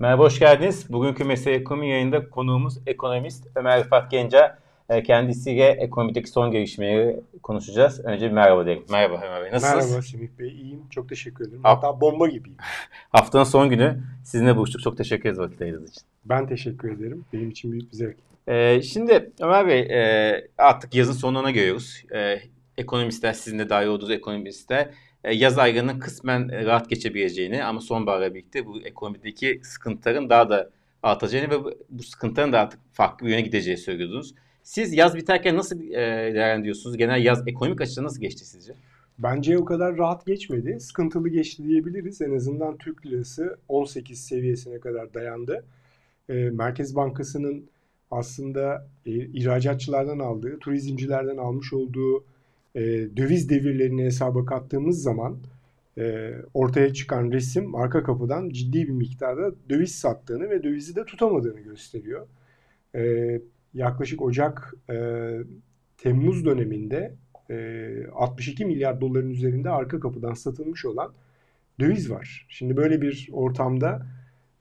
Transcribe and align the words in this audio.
Merhaba, 0.00 0.22
hoş 0.22 0.38
geldiniz. 0.38 0.92
Bugünkü 0.92 1.24
Mesele 1.24 1.54
Ekonomi 1.54 1.90
yayında 1.90 2.30
konuğumuz 2.30 2.78
ekonomist 2.86 3.46
Ömer 3.54 3.84
Rıfat 3.84 4.10
Genca. 4.10 4.58
E, 4.88 5.02
kendisiyle 5.02 5.66
ekonomideki 5.66 6.30
son 6.30 6.50
gelişmeleri 6.50 7.20
konuşacağız. 7.42 8.04
Önce 8.04 8.26
bir 8.26 8.32
merhaba 8.32 8.66
derim. 8.66 8.84
Merhaba 8.90 9.20
Ömer 9.26 9.42
Bey, 9.42 9.52
nasılsınız? 9.52 9.86
Merhaba 9.86 10.02
Semih 10.02 10.28
Bey, 10.38 10.48
iyiyim. 10.48 10.82
Çok 10.90 11.08
teşekkür 11.08 11.48
ederim. 11.48 11.60
Hatta 11.62 12.00
bomba 12.00 12.26
gibiyim. 12.26 12.56
Haftanın 13.10 13.44
son 13.44 13.70
günü 13.70 14.00
sizinle 14.24 14.56
buluştuk. 14.56 14.82
Çok 14.82 14.96
teşekkür 14.96 15.28
ederiz 15.28 15.38
vakit 15.38 15.62
ayırdığınız 15.62 15.90
için. 15.90 16.02
Ben 16.24 16.46
teşekkür 16.46 16.92
ederim. 16.96 17.24
Benim 17.32 17.50
için 17.50 17.72
büyük 17.72 17.92
bir 17.92 17.96
zevk. 17.96 18.16
Ee, 18.48 18.82
şimdi 18.82 19.30
Ömer 19.40 19.66
Bey 19.66 19.80
e, 19.80 20.48
artık 20.58 20.94
yazın 20.94 21.12
sonuna 21.12 21.50
geliyoruz. 21.50 22.02
E, 22.14 22.40
ekonomistler, 22.76 23.32
sizin 23.32 23.58
de 23.58 23.68
dahil 23.68 23.86
olduğunuz 23.86 24.10
ekonomistler 24.10 24.88
yaz 25.24 25.58
aylarının 25.58 25.98
kısmen 25.98 26.66
rahat 26.66 26.90
geçebileceğini 26.90 27.64
ama 27.64 27.80
sonbaharla 27.80 28.34
birlikte 28.34 28.66
bu 28.66 28.80
ekonomideki 28.82 29.60
sıkıntıların 29.64 30.30
daha 30.30 30.50
da 30.50 30.70
artacağını 31.02 31.50
ve 31.50 31.74
bu 31.90 32.02
sıkıntıların 32.02 32.52
da 32.52 32.60
artık 32.60 32.80
farklı 32.92 33.26
bir 33.26 33.30
yöne 33.30 33.40
gideceği 33.40 33.76
söylüyordunuz. 33.76 34.34
Siz 34.62 34.92
yaz 34.92 35.16
biterken 35.16 35.56
nasıl 35.56 35.80
e, 35.80 35.94
değerlendiriyorsunuz? 36.34 36.96
Genel 36.96 37.24
yaz 37.24 37.48
ekonomik 37.48 37.80
açıdan 37.80 38.04
nasıl 38.04 38.20
geçti 38.20 38.44
sizce? 38.44 38.72
Bence 39.18 39.58
o 39.58 39.64
kadar 39.64 39.98
rahat 39.98 40.26
geçmedi. 40.26 40.80
Sıkıntılı 40.80 41.28
geçti 41.28 41.64
diyebiliriz. 41.64 42.22
En 42.22 42.36
azından 42.36 42.76
Türk 42.76 43.06
lirası 43.06 43.58
18 43.68 44.20
seviyesine 44.20 44.80
kadar 44.80 45.14
dayandı. 45.14 45.64
E, 46.28 46.34
Merkez 46.34 46.96
Bankası'nın 46.96 47.70
aslında 48.10 48.88
e, 49.06 49.10
ihracatçılardan 49.10 50.18
aldığı, 50.18 50.58
turizmcilerden 50.58 51.36
almış 51.36 51.72
olduğu 51.72 52.24
e, 52.78 52.82
döviz 53.16 53.50
devirlerini 53.50 54.04
hesaba 54.04 54.44
kattığımız 54.44 55.02
zaman 55.02 55.38
e, 55.98 56.34
ortaya 56.54 56.92
çıkan 56.94 57.32
resim 57.32 57.74
arka 57.74 58.02
kapıdan 58.02 58.48
ciddi 58.48 58.88
bir 58.88 58.92
miktarda 58.92 59.54
döviz 59.70 59.94
sattığını 59.94 60.50
ve 60.50 60.62
dövizi 60.62 60.96
de 60.96 61.04
tutamadığını 61.04 61.60
gösteriyor. 61.60 62.26
E, 62.94 63.40
yaklaşık 63.74 64.22
Ocak 64.22 64.74
e, 64.90 64.96
Temmuz 65.98 66.44
döneminde 66.44 67.14
e, 67.50 68.06
62 68.12 68.64
milyar 68.64 69.00
doların 69.00 69.30
üzerinde 69.30 69.70
arka 69.70 70.00
kapıdan 70.00 70.34
satılmış 70.34 70.84
olan 70.84 71.12
döviz 71.80 72.10
var. 72.10 72.46
Şimdi 72.48 72.76
böyle 72.76 73.02
bir 73.02 73.28
ortamda 73.32 74.06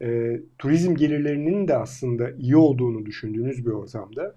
e, 0.02 0.40
turizm 0.58 0.96
gelirlerinin 0.96 1.68
de 1.68 1.78
aslında 1.78 2.32
iyi 2.32 2.58
olduğunu 2.58 3.06
düşündüğünüz 3.06 3.66
bir 3.66 3.72
ortamda 3.72 4.36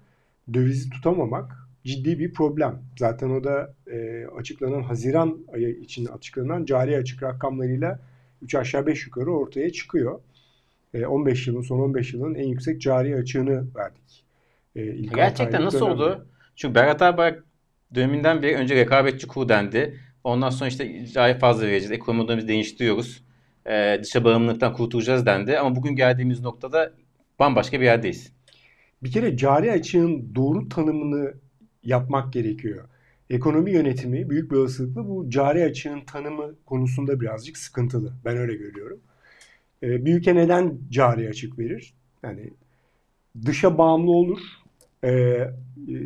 dövizi 0.53 0.89
tutamamak 0.89 1.70
ciddi 1.85 2.19
bir 2.19 2.33
problem. 2.33 2.83
Zaten 2.97 3.29
o 3.29 3.43
da 3.43 3.73
e, 3.91 4.25
açıklanan 4.39 4.81
Haziran 4.83 5.37
ayı 5.53 5.69
için 5.69 6.05
açıklanan 6.05 6.65
cari 6.65 6.97
açık 6.97 7.23
rakamlarıyla 7.23 7.99
3 8.41 8.55
aşağı 8.55 8.87
5 8.87 9.05
yukarı 9.05 9.31
ortaya 9.31 9.71
çıkıyor. 9.71 10.19
E, 10.93 11.05
15 11.05 11.47
yılın 11.47 11.61
son 11.61 11.79
15 11.79 12.13
yılın 12.13 12.35
en 12.35 12.47
yüksek 12.47 12.81
cari 12.81 13.15
açığını 13.15 13.75
verdik. 13.75 14.25
E, 14.75 14.85
ilk 14.85 15.15
Gerçekten 15.15 15.65
nasıl 15.65 15.79
dönemde. 15.79 16.03
oldu? 16.03 16.27
Çünkü 16.55 16.75
Berat 16.75 17.01
Albayrak 17.01 17.43
döneminden 17.95 18.41
beri 18.41 18.55
önce 18.55 18.75
rekabetçi 18.75 19.27
kur 19.27 19.49
dendi. 19.49 19.99
Ondan 20.23 20.49
sonra 20.49 20.67
işte 20.69 21.05
cari 21.05 21.39
fazla 21.39 21.63
vereceğiz. 21.63 21.91
Ekonomimizi 21.91 22.47
değiştiriyoruz. 22.47 23.23
E, 23.65 23.99
dışa 24.03 24.23
bağımlılıktan 24.23 24.73
kurtulacağız 24.73 25.25
dendi. 25.25 25.57
Ama 25.57 25.75
bugün 25.75 25.95
geldiğimiz 25.95 26.41
noktada 26.41 26.93
bambaşka 27.39 27.79
bir 27.79 27.85
yerdeyiz. 27.85 28.33
Bir 29.03 29.11
kere 29.11 29.37
cari 29.37 29.71
açığın 29.71 30.35
doğru 30.35 30.69
tanımını 30.69 31.33
yapmak 31.83 32.33
gerekiyor. 32.33 32.85
Ekonomi 33.29 33.71
yönetimi 33.71 34.29
büyük 34.29 34.51
bir 34.51 34.55
olasılıkla 34.55 35.07
bu 35.07 35.29
cari 35.29 35.63
açığın 35.63 36.01
tanımı 36.01 36.55
konusunda 36.65 37.21
birazcık 37.21 37.57
sıkıntılı. 37.57 38.13
Ben 38.25 38.37
öyle 38.37 38.55
görüyorum. 38.55 38.99
E, 39.83 40.05
bir 40.05 40.15
ülke 40.15 40.35
neden 40.35 40.77
cari 40.89 41.29
açık 41.29 41.59
verir? 41.59 41.93
Yani 42.23 42.49
dışa 43.45 43.77
bağımlı 43.77 44.11
olur. 44.11 44.39
E, 45.03 45.37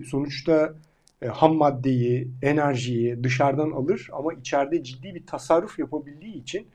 sonuçta 0.06 0.76
e, 1.22 1.28
ham 1.28 1.56
maddeyi, 1.56 2.28
enerjiyi 2.42 3.24
dışarıdan 3.24 3.72
alır 3.72 4.10
ama 4.14 4.34
içeride 4.34 4.84
ciddi 4.84 5.16
bir 5.16 5.26
tasarruf 5.26 5.80
yapabildiği 5.80 6.36
için 6.36 6.68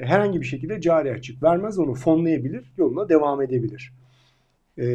e, 0.00 0.06
herhangi 0.06 0.40
bir 0.40 0.46
şekilde 0.46 0.80
cari 0.80 1.12
açık 1.12 1.42
vermez. 1.42 1.78
Onu 1.78 1.94
fonlayabilir, 1.94 2.72
yoluna 2.76 3.08
devam 3.08 3.42
edebilir. 3.42 3.92
E, 4.78 4.86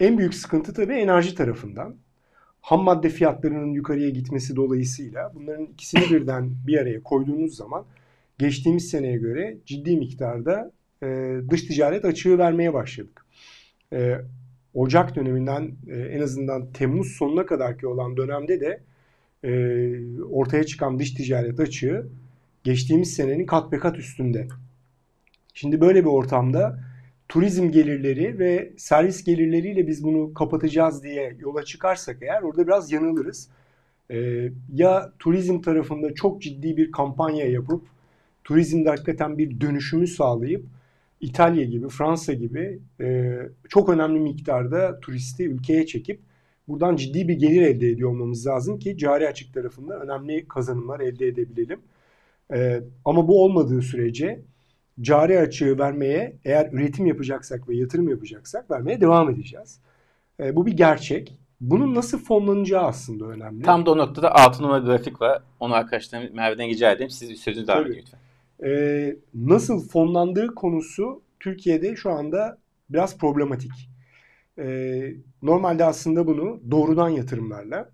en 0.00 0.18
büyük 0.18 0.34
sıkıntı 0.34 0.74
tabii 0.74 0.94
enerji 0.94 1.34
tarafından 1.34 1.96
ham 2.62 2.82
madde 2.82 3.08
fiyatlarının 3.08 3.72
yukarıya 3.72 4.08
gitmesi 4.08 4.56
dolayısıyla 4.56 5.32
bunların 5.34 5.66
ikisini 5.66 6.10
birden 6.10 6.50
bir 6.66 6.78
araya 6.78 7.02
koyduğunuz 7.02 7.56
zaman 7.56 7.84
geçtiğimiz 8.38 8.90
seneye 8.90 9.16
göre 9.16 9.56
ciddi 9.66 9.96
miktarda 9.96 10.72
e, 11.02 11.36
dış 11.50 11.62
ticaret 11.62 12.04
açığı 12.04 12.38
vermeye 12.38 12.74
başladık. 12.74 13.26
E, 13.92 14.14
Ocak 14.74 15.16
döneminden 15.16 15.72
e, 15.88 16.00
en 16.00 16.20
azından 16.20 16.72
Temmuz 16.72 17.08
sonuna 17.08 17.46
kadarki 17.46 17.86
olan 17.86 18.16
dönemde 18.16 18.60
de 18.60 18.80
e, 19.44 19.52
ortaya 20.22 20.64
çıkan 20.64 20.98
dış 20.98 21.14
ticaret 21.14 21.60
açığı 21.60 22.08
geçtiğimiz 22.64 23.14
senenin 23.14 23.46
kat 23.46 23.72
be 23.72 23.78
kat 23.78 23.98
üstünde. 23.98 24.46
Şimdi 25.54 25.80
böyle 25.80 26.00
bir 26.00 26.10
ortamda 26.10 26.91
turizm 27.32 27.70
gelirleri 27.70 28.38
ve 28.38 28.72
servis 28.76 29.24
gelirleriyle 29.24 29.86
biz 29.86 30.04
bunu 30.04 30.34
kapatacağız 30.34 31.02
diye 31.02 31.36
yola 31.40 31.64
çıkarsak 31.64 32.18
eğer 32.22 32.42
orada 32.42 32.66
biraz 32.66 32.92
yanılırız. 32.92 33.48
Ee, 34.10 34.48
ya 34.72 35.12
turizm 35.18 35.60
tarafında 35.60 36.14
çok 36.14 36.42
ciddi 36.42 36.76
bir 36.76 36.92
kampanya 36.92 37.46
yapıp 37.46 37.82
turizmde 38.44 38.88
hakikaten 38.88 39.38
bir 39.38 39.60
dönüşümü 39.60 40.06
sağlayıp 40.06 40.64
İtalya 41.20 41.64
gibi, 41.64 41.88
Fransa 41.88 42.32
gibi 42.32 42.78
e, 43.00 43.36
çok 43.68 43.88
önemli 43.88 44.20
miktarda 44.20 45.00
turisti 45.00 45.46
ülkeye 45.46 45.86
çekip 45.86 46.20
buradan 46.68 46.96
ciddi 46.96 47.28
bir 47.28 47.34
gelir 47.34 47.62
elde 47.62 47.88
ediyor 47.88 48.10
olmamız 48.10 48.46
lazım 48.46 48.78
ki 48.78 48.98
cari 48.98 49.28
açık 49.28 49.54
tarafında 49.54 50.00
önemli 50.00 50.48
kazanımlar 50.48 51.00
elde 51.00 51.26
edebilelim. 51.26 51.80
E, 52.54 52.82
ama 53.04 53.28
bu 53.28 53.44
olmadığı 53.44 53.82
sürece 53.82 54.42
cari 55.02 55.38
açığı 55.38 55.78
vermeye 55.78 56.36
eğer 56.44 56.72
üretim 56.72 57.06
yapacaksak 57.06 57.68
ve 57.68 57.76
yatırım 57.76 58.08
yapacaksak 58.08 58.70
vermeye 58.70 59.00
devam 59.00 59.30
edeceğiz. 59.30 59.80
E, 60.40 60.56
bu 60.56 60.66
bir 60.66 60.72
gerçek. 60.72 61.38
Bunun 61.60 61.94
nasıl 61.94 62.18
fonlanacağı 62.18 62.82
aslında 62.82 63.24
önemli. 63.24 63.62
Tam 63.62 63.86
da 63.86 63.90
o 63.90 63.98
noktada 63.98 64.34
6 64.34 64.62
numara 64.62 64.78
grafik 64.78 65.20
var. 65.20 65.42
Onu 65.60 65.74
arkadaşlarım 65.74 66.34
Merve'den 66.34 66.68
rica 66.68 66.92
edeyim. 66.92 67.10
Siz 67.10 67.40
sözünü 67.40 67.66
devam 67.66 67.86
edin 67.86 67.98
lütfen. 67.98 68.18
E, 68.64 69.16
nasıl 69.34 69.88
fonlandığı 69.88 70.54
konusu 70.54 71.22
Türkiye'de 71.40 71.96
şu 71.96 72.10
anda 72.10 72.58
biraz 72.90 73.18
problematik. 73.18 73.72
E, 74.58 75.00
normalde 75.42 75.84
aslında 75.84 76.26
bunu 76.26 76.60
doğrudan 76.70 77.08
yatırımlarla, 77.08 77.90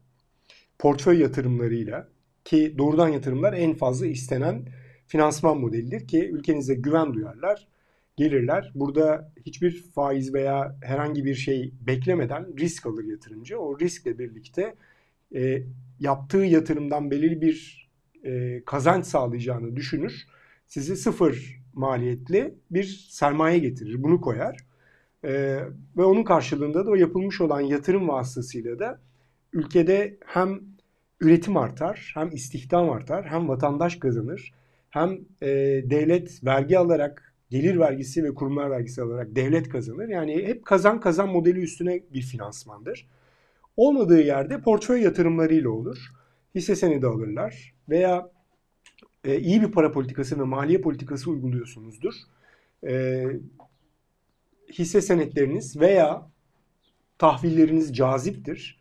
portföy 0.79 1.21
yatırımlarıyla 1.21 2.09
ki 2.45 2.75
doğrudan 2.79 3.09
yatırımlar 3.09 3.53
en 3.53 3.75
fazla 3.75 4.07
istenen 4.07 4.63
finansman 5.09 5.61
modelidir 5.61 6.09
ki 6.09 6.31
ülkenize 6.31 6.75
güven 6.75 7.15
duyarlar, 7.15 7.69
gelirler. 8.17 8.73
Burada 8.75 9.33
hiçbir 9.47 9.83
faiz 9.95 10.35
veya 10.35 10.77
herhangi 10.83 11.25
bir 11.25 11.35
şey 11.35 11.73
beklemeden 11.81 12.59
risk 12.59 12.87
alır 12.87 13.05
yatırımcı. 13.05 13.59
O 13.59 13.79
riskle 13.79 14.19
birlikte 14.19 14.75
e, 15.35 15.63
yaptığı 16.01 16.39
yatırımdan 16.39 17.11
belirli 17.11 17.41
bir 17.41 17.89
e, 18.25 18.63
kazanç 18.65 19.07
sağlayacağını 19.07 19.77
düşünür. 19.77 20.27
Sizi 20.67 20.97
sıfır 20.97 21.61
maliyetli 21.75 22.55
bir 22.71 23.09
sermaye 23.11 23.59
getirir. 23.59 24.03
Bunu 24.03 24.21
koyar. 24.21 24.57
E, 25.25 25.31
ve 25.97 26.05
onun 26.05 26.25
karşılığında 26.25 26.87
da 26.87 26.91
o 26.91 26.95
yapılmış 26.95 27.41
olan 27.41 27.61
yatırım 27.61 28.09
vasıtasıyla 28.09 28.79
da 28.79 29.01
ülkede 29.53 30.17
hem 30.27 30.61
üretim 31.21 31.57
artar, 31.57 32.13
hem 32.15 32.31
istihdam 32.33 32.91
artar, 32.91 33.27
hem 33.27 33.49
vatandaş 33.49 33.97
kazanır 33.97 34.53
hem 34.91 35.19
e, 35.43 35.49
devlet 35.91 36.45
vergi 36.45 36.79
alarak 36.79 37.35
gelir 37.51 37.79
vergisi 37.79 38.25
ve 38.25 38.35
kurumlar 38.35 38.71
vergisi 38.71 39.03
alarak 39.03 39.37
devlet 39.37 39.69
kazanır. 39.69 40.09
Yani 40.09 40.47
hep 40.47 40.65
kazan 40.65 41.01
kazan 41.01 41.29
modeli 41.29 41.61
üstüne 41.61 42.03
bir 42.13 42.23
finansmandır. 42.23 43.09
Olmadığı 43.77 44.21
yerde 44.21 44.61
portföy 44.61 45.03
yatırımlarıyla 45.03 45.71
olur. 45.71 45.99
Hisse 46.55 46.77
senedi 46.77 47.07
alırlar 47.07 47.75
veya 47.89 48.31
e, 49.25 49.41
iyi 49.41 49.63
bir 49.63 49.73
para 49.73 49.93
politikası 49.93 50.39
ve 50.39 50.43
maliye 50.43 50.81
politikası 50.81 51.31
uyguluyorsunuzdur. 51.31 52.15
E, 52.87 53.25
hisse 54.73 55.01
senetleriniz 55.01 55.81
veya 55.81 56.31
tahvilleriniz 57.19 57.97
caziptir. 57.97 58.81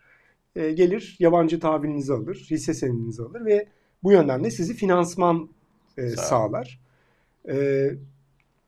E, 0.55 0.71
gelir 0.71 1.15
yabancı 1.19 1.59
tahvilinizi 1.59 2.13
alır, 2.13 2.47
hisse 2.49 2.73
senedinizi 2.73 3.21
alır 3.23 3.45
ve 3.45 3.67
bu 4.03 4.11
yönden 4.11 4.43
de 4.43 4.51
sizi 4.51 4.73
finansman 4.73 5.49
e, 5.97 6.09
sağlar. 6.09 6.79
E, 7.49 7.89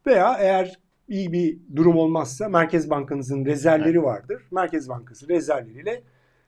veya 0.07 0.37
eğer 0.39 0.79
iyi 1.07 1.31
bir 1.33 1.57
durum 1.75 1.97
olmazsa 1.97 2.49
Merkez 2.49 2.89
Bankanızın 2.89 3.45
rezervleri 3.45 3.97
evet. 3.97 4.03
vardır. 4.03 4.41
Merkez 4.51 4.89
Bankası 4.89 5.29
rezervleriyle 5.29 6.03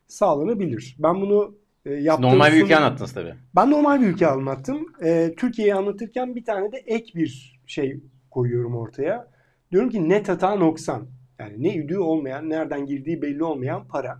sağlanabilir. 0.07 0.95
Ben 0.99 1.21
bunu 1.21 1.55
e, 1.85 1.93
yaptığım 1.93 2.29
Normal 2.29 2.53
bir 2.53 2.63
ülke 2.63 2.77
anlattınız 2.77 3.13
tabii. 3.13 3.35
Ben 3.55 3.71
normal 3.71 4.01
bir 4.01 4.07
ülke 4.07 4.27
anlattım. 4.27 4.85
E, 5.03 5.33
Türkiye'yi 5.37 5.75
anlatırken 5.75 6.35
bir 6.35 6.45
tane 6.45 6.71
de 6.71 6.77
ek 6.77 7.11
bir 7.15 7.61
şey 7.67 7.99
koyuyorum 8.31 8.75
ortaya. 8.75 9.27
Diyorum 9.71 9.89
ki 9.89 10.09
net 10.09 10.29
hata 10.29 10.55
noksan. 10.55 11.07
Yani 11.39 11.63
ne 11.63 11.77
üdüğü 11.77 11.99
olmayan, 11.99 12.49
nereden 12.49 12.85
girdiği 12.85 13.21
belli 13.21 13.43
olmayan 13.43 13.87
para. 13.87 14.19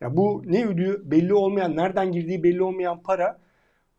Ya 0.00 0.16
bu 0.16 0.42
ne 0.46 0.62
üdüğü 0.62 1.10
belli 1.10 1.34
olmayan, 1.34 1.76
nereden 1.76 2.12
girdiği 2.12 2.42
belli 2.42 2.62
olmayan 2.62 3.02
para 3.02 3.38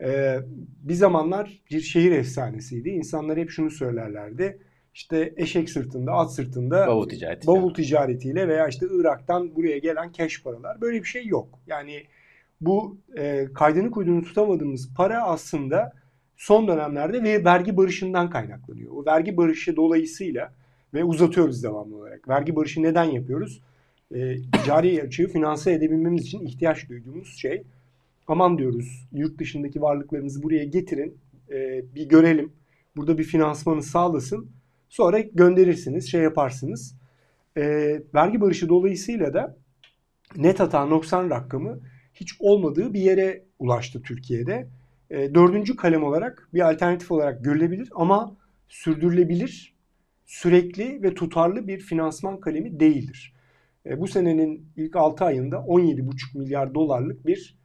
e, 0.03 0.37
bir 0.83 0.93
zamanlar 0.93 1.61
bir 1.71 1.81
şehir 1.81 2.11
efsanesiydi. 2.11 2.89
İnsanlar 2.89 3.37
hep 3.37 3.49
şunu 3.49 3.71
söylerlerdi. 3.71 4.59
İşte 4.93 5.33
eşek 5.37 5.69
sırtında, 5.69 6.11
at 6.11 6.33
sırtında 6.33 6.87
Bavul 6.87 7.09
ticareti. 7.09 7.47
bavul 7.47 7.73
ticaretiyle 7.73 8.47
veya 8.47 8.67
işte 8.67 8.85
Irak'tan 8.91 9.55
buraya 9.55 9.77
gelen 9.77 10.11
cash 10.11 10.43
paralar. 10.43 10.81
Böyle 10.81 10.99
bir 10.99 11.07
şey 11.07 11.25
yok. 11.27 11.59
Yani 11.67 12.03
bu 12.61 12.97
e, 13.17 13.47
kaydını 13.53 13.91
kuyduğunu 13.91 14.21
tutamadığımız 14.23 14.93
para 14.93 15.23
aslında 15.23 15.93
son 16.37 16.67
dönemlerde 16.67 17.23
ve 17.23 17.43
vergi 17.43 17.77
barışından 17.77 18.29
kaynaklanıyor. 18.29 18.91
O 18.91 19.05
vergi 19.05 19.37
barışı 19.37 19.75
dolayısıyla 19.75 20.53
ve 20.93 21.03
uzatıyoruz 21.03 21.63
devamlı 21.63 21.95
olarak. 21.97 22.29
Vergi 22.29 22.55
barışı 22.55 22.83
neden 22.83 23.03
yapıyoruz? 23.03 23.61
E, 24.15 24.35
cari 24.65 25.03
açığı 25.03 25.27
finanse 25.27 25.73
edebilmemiz 25.73 26.21
için 26.21 26.45
ihtiyaç 26.45 26.89
duyduğumuz 26.89 27.37
şey. 27.37 27.63
Aman 28.29 28.57
diyoruz 28.57 29.07
yurt 29.11 29.39
dışındaki 29.39 29.81
varlıklarınızı 29.81 30.43
buraya 30.43 30.65
getirin, 30.65 31.17
e, 31.51 31.85
bir 31.95 32.09
görelim. 32.09 32.53
Burada 32.95 33.17
bir 33.17 33.23
finansmanı 33.23 33.83
sağlasın. 33.83 34.51
Sonra 34.89 35.19
gönderirsiniz, 35.19 36.11
şey 36.11 36.21
yaparsınız. 36.21 36.95
E, 37.57 37.63
vergi 38.13 38.41
barışı 38.41 38.69
dolayısıyla 38.69 39.33
da 39.33 39.57
net 40.37 40.59
hata 40.59 40.85
noksan 40.85 41.29
rakamı 41.29 41.79
hiç 42.13 42.35
olmadığı 42.39 42.93
bir 42.93 42.99
yere 42.99 43.45
ulaştı 43.59 44.01
Türkiye'de. 44.01 44.67
E, 45.09 45.35
dördüncü 45.35 45.75
kalem 45.75 46.03
olarak 46.03 46.49
bir 46.53 46.71
alternatif 46.71 47.11
olarak 47.11 47.43
görülebilir 47.43 47.89
ama 47.95 48.37
sürdürülebilir, 48.67 49.75
sürekli 50.25 51.03
ve 51.03 51.13
tutarlı 51.13 51.67
bir 51.67 51.79
finansman 51.79 52.39
kalemi 52.39 52.79
değildir. 52.79 53.33
E, 53.85 53.99
bu 53.99 54.07
senenin 54.07 54.67
ilk 54.75 54.95
6 54.95 55.25
ayında 55.25 55.55
17,5 55.55 56.37
milyar 56.37 56.75
dolarlık 56.75 57.27
bir 57.27 57.59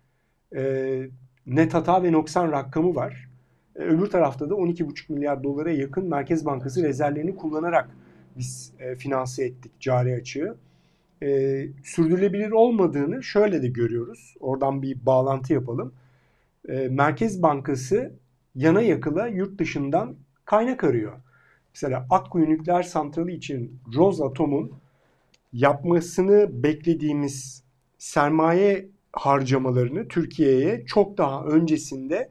e, 0.54 1.02
net 1.46 1.74
hata 1.74 2.02
ve 2.02 2.12
noksan 2.12 2.52
rakamı 2.52 2.94
var. 2.94 3.28
E, 3.76 3.78
öbür 3.78 4.06
tarafta 4.06 4.50
da 4.50 4.54
12,5 4.54 5.12
milyar 5.12 5.44
dolara 5.44 5.70
yakın 5.70 6.08
Merkez 6.08 6.46
Bankası 6.46 6.82
rezervlerini 6.82 7.36
kullanarak 7.36 7.90
biz 8.36 8.72
e, 8.78 8.94
finanse 8.94 9.44
ettik 9.44 9.72
cari 9.80 10.14
açığı. 10.14 10.56
E, 11.22 11.28
sürdürülebilir 11.84 12.50
olmadığını 12.50 13.22
şöyle 13.22 13.62
de 13.62 13.68
görüyoruz. 13.68 14.34
Oradan 14.40 14.82
bir 14.82 15.06
bağlantı 15.06 15.52
yapalım. 15.52 15.92
E, 16.68 16.88
Merkez 16.88 17.42
Bankası 17.42 18.12
yana 18.54 18.82
yakıla 18.82 19.26
yurt 19.26 19.58
dışından 19.58 20.16
kaynak 20.44 20.84
arıyor. 20.84 21.12
Mesela 21.74 22.06
Akkuyu 22.10 22.48
Nükleer 22.50 22.82
Santrali 22.82 23.32
için 23.32 23.80
Rosatom'un 23.94 24.72
yapmasını 25.52 26.62
beklediğimiz 26.62 27.64
sermaye 27.98 28.88
harcamalarını 29.16 30.08
Türkiye'ye 30.08 30.84
çok 30.86 31.18
daha 31.18 31.44
öncesinde 31.44 32.28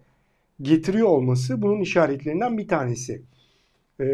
getiriyor 0.62 1.07
olması 1.07 1.62
bunun 1.62 1.81
işaretlerinden 1.81 2.57
bir 2.57 2.68
tanesi. 2.68 3.21
Ee, 4.01 4.06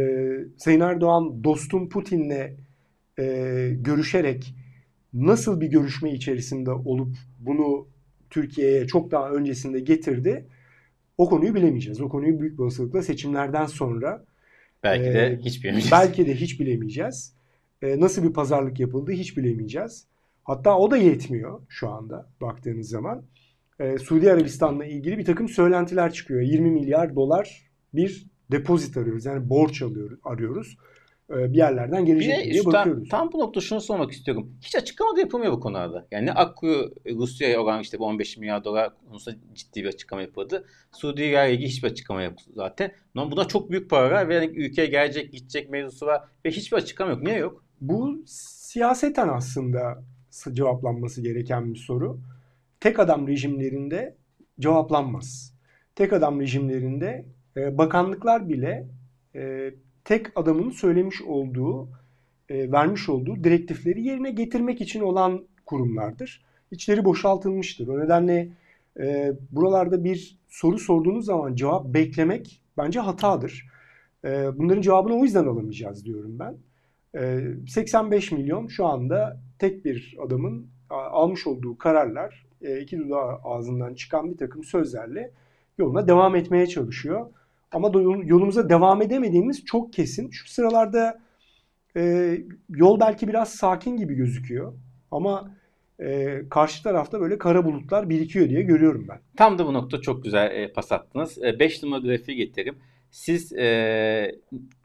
Sayın 0.58 0.80
Erdoğan 0.80 1.44
dostum 1.44 1.90
Putin'le 1.90 2.58
e, 3.20 3.26
görüşerek 3.82 4.56
nasıl 5.14 5.62
bir 5.62 5.68
görüşme 5.68 6.14
içerisinde 6.14 6.72
olup 6.72 7.16
bunu 7.40 7.88
Türkiye'ye 8.30 8.88
çok 8.88 9.12
daha 9.12 9.30
öncesinde 9.30 9.80
getirdi 9.80 10.46
o 11.18 11.30
konuyu 11.30 11.56
bilemeyeceğiz. 11.56 12.02
O 12.02 12.10
konuyu 12.10 12.40
büyük 12.40 12.54
bir 12.54 12.64
olasılıkla 12.64 13.02
seçimlerden 13.02 13.66
sonra 13.66 14.26
belki 14.84 15.14
de 15.14 15.26
e, 15.26 15.38
hiç 15.38 15.64
bilemeyeceğiz. 15.64 15.92
Belki 15.92 16.28
de 16.28 16.36
hiç 16.36 16.60
bilemeyeceğiz. 16.60 17.34
E, 17.82 18.00
nasıl 18.00 18.24
bir 18.24 18.34
pazarlık 18.34 18.80
yapıldı 18.80 19.12
hiç 19.12 19.38
bilemeyeceğiz. 19.38 20.06
Hatta 20.44 20.78
o 20.78 20.92
da 20.92 20.98
yetmiyor 20.98 21.62
şu 21.70 21.90
anda 21.90 22.30
baktığınız 22.42 22.90
zaman. 22.90 23.24
E, 23.80 23.98
Suudi 23.98 24.32
Arabistan'la 24.32 24.86
ilgili 24.86 25.18
bir 25.18 25.26
takım 25.26 25.50
söylentiler 25.50 26.14
çıkıyor. 26.14 26.42
20 26.42 26.72
milyar 26.72 27.16
dolar 27.16 27.70
bir 27.94 28.28
depozit 28.52 28.98
arıyoruz. 28.98 29.26
Yani 29.26 29.50
borç 29.50 29.82
alıyoruz, 29.82 30.20
arıyoruz. 30.24 30.78
E, 31.30 31.54
bir 31.54 31.58
yerlerden 31.58 32.06
gelecek 32.06 32.40
Bir 32.40 32.48
de 32.48 32.52
diye 32.52 32.66
bakıyoruz. 32.66 33.10
Tam, 33.10 33.20
tam 33.20 33.32
bu 33.32 33.40
noktada 33.40 33.66
şunu 33.66 33.82
sormak 33.82 34.12
istiyorum. 34.12 34.58
Hiç 34.62 34.76
açıklama 34.76 35.16
da 35.16 35.20
yapılmıyor 35.20 35.54
bu 35.54 35.60
konularda. 35.60 36.08
Yani 36.12 36.26
ne 36.26 36.32
Akkuyu 36.32 36.94
Rusya'ya 37.06 37.62
olan 37.62 37.82
işte 37.82 38.00
bu 38.00 38.06
15 38.06 38.38
milyar 38.38 38.64
dolar 38.64 38.94
konusunda 39.10 39.38
ciddi 39.54 39.84
bir 39.84 39.88
açıklama 39.88 40.22
yapıldı. 40.22 40.66
Suudi 40.92 41.22
ile 41.22 41.54
ilgili 41.54 41.68
hiçbir 41.68 41.88
açıklama 41.88 42.24
yok 42.24 42.34
zaten. 42.56 42.92
Buna 43.16 43.48
çok 43.48 43.72
büyük 43.72 43.90
paralar 43.90 44.30
ve 44.30 44.36
yani 44.36 44.46
ülkeye 44.46 44.88
gelecek 44.88 45.34
gidecek 45.34 45.70
mevzusu 45.70 46.06
var 46.06 46.22
ve 46.46 46.52
hiçbir 46.52 46.78
açıklama 46.78 47.12
yok. 47.12 47.24
Niye 47.24 47.38
yok? 47.38 47.64
Bu 47.82 48.24
siyaseten 48.26 49.28
aslında 49.28 50.04
cevaplanması 50.54 51.22
gereken 51.22 51.74
bir 51.74 51.80
soru. 51.80 52.20
Tek 52.80 53.00
adam 53.00 53.28
rejimlerinde 53.28 54.16
cevaplanmaz. 54.60 55.54
Tek 55.96 56.14
adam 56.14 56.40
rejimlerinde 56.40 57.26
e, 57.58 57.78
bakanlıklar 57.78 58.50
bile 58.50 58.88
e, 59.36 59.72
tek 60.04 60.28
adamın 60.36 60.70
söylemiş 60.70 61.22
olduğu, 61.22 61.90
e, 62.50 62.72
vermiş 62.72 63.10
olduğu 63.10 63.44
direktifleri 63.44 64.04
yerine 64.04 64.32
getirmek 64.32 64.82
için 64.82 65.02
olan 65.02 65.48
kurumlardır. 65.66 66.46
İçleri 66.72 67.06
boşaltılmıştır. 67.06 67.88
O 67.88 68.00
nedenle 68.00 68.50
e, 69.00 69.34
buralarda 69.52 70.04
bir 70.04 70.38
soru 70.48 70.80
sorduğunuz 70.80 71.26
zaman 71.26 71.56
cevap 71.56 71.86
beklemek 71.86 72.62
bence 72.78 73.00
hatadır. 73.00 73.68
E, 74.26 74.58
bunların 74.58 74.82
cevabını 74.82 75.14
o 75.14 75.24
yüzden 75.24 75.44
alamayacağız 75.44 76.06
diyorum 76.06 76.40
ben. 76.40 76.58
E, 77.16 77.40
85 77.68 78.32
milyon 78.32 78.68
şu 78.68 78.86
anda 78.86 79.42
tek 79.60 79.86
bir 79.86 80.18
adamın 80.26 80.68
almış 80.90 81.48
olduğu 81.48 81.78
kararlar, 81.78 82.46
e, 82.62 82.80
iki 82.80 83.00
dudağı 83.00 83.40
ağzından 83.44 83.94
çıkan 83.94 84.32
bir 84.32 84.38
takım 84.38 84.64
sözlerle 84.64 85.32
yoluna 85.78 86.08
devam 86.08 86.36
etmeye 86.36 86.68
çalışıyor. 86.68 87.28
Ama 87.72 87.92
yolumuza 88.24 88.70
devam 88.70 89.02
edemediğimiz 89.02 89.66
çok 89.66 89.94
kesin. 89.94 90.30
Şu 90.30 90.50
sıralarda 90.50 91.20
e, 91.98 92.34
yol 92.70 93.00
belki 93.00 93.28
biraz 93.28 93.50
sakin 93.50 93.98
gibi 93.98 94.16
gözüküyor. 94.16 94.74
Ama 95.12 95.56
e, 96.00 96.42
karşı 96.50 96.84
tarafta 96.84 97.22
böyle 97.22 97.38
kara 97.38 97.66
bulutlar 97.66 98.10
birikiyor 98.10 98.50
diye 98.50 98.62
görüyorum 98.62 99.06
ben. 99.10 99.20
Tam 99.38 99.60
da 99.60 99.66
bu 99.66 99.74
nokta 99.74 100.02
çok 100.02 100.24
güzel 100.24 100.52
e, 100.52 100.74
pas 100.74 100.92
attınız. 100.92 101.38
5 101.60 101.84
e, 101.84 101.86
numara 101.86 102.02
grafiği 102.02 102.38
getireyim. 102.38 102.78
Siz 103.12 103.54
e, 103.54 104.32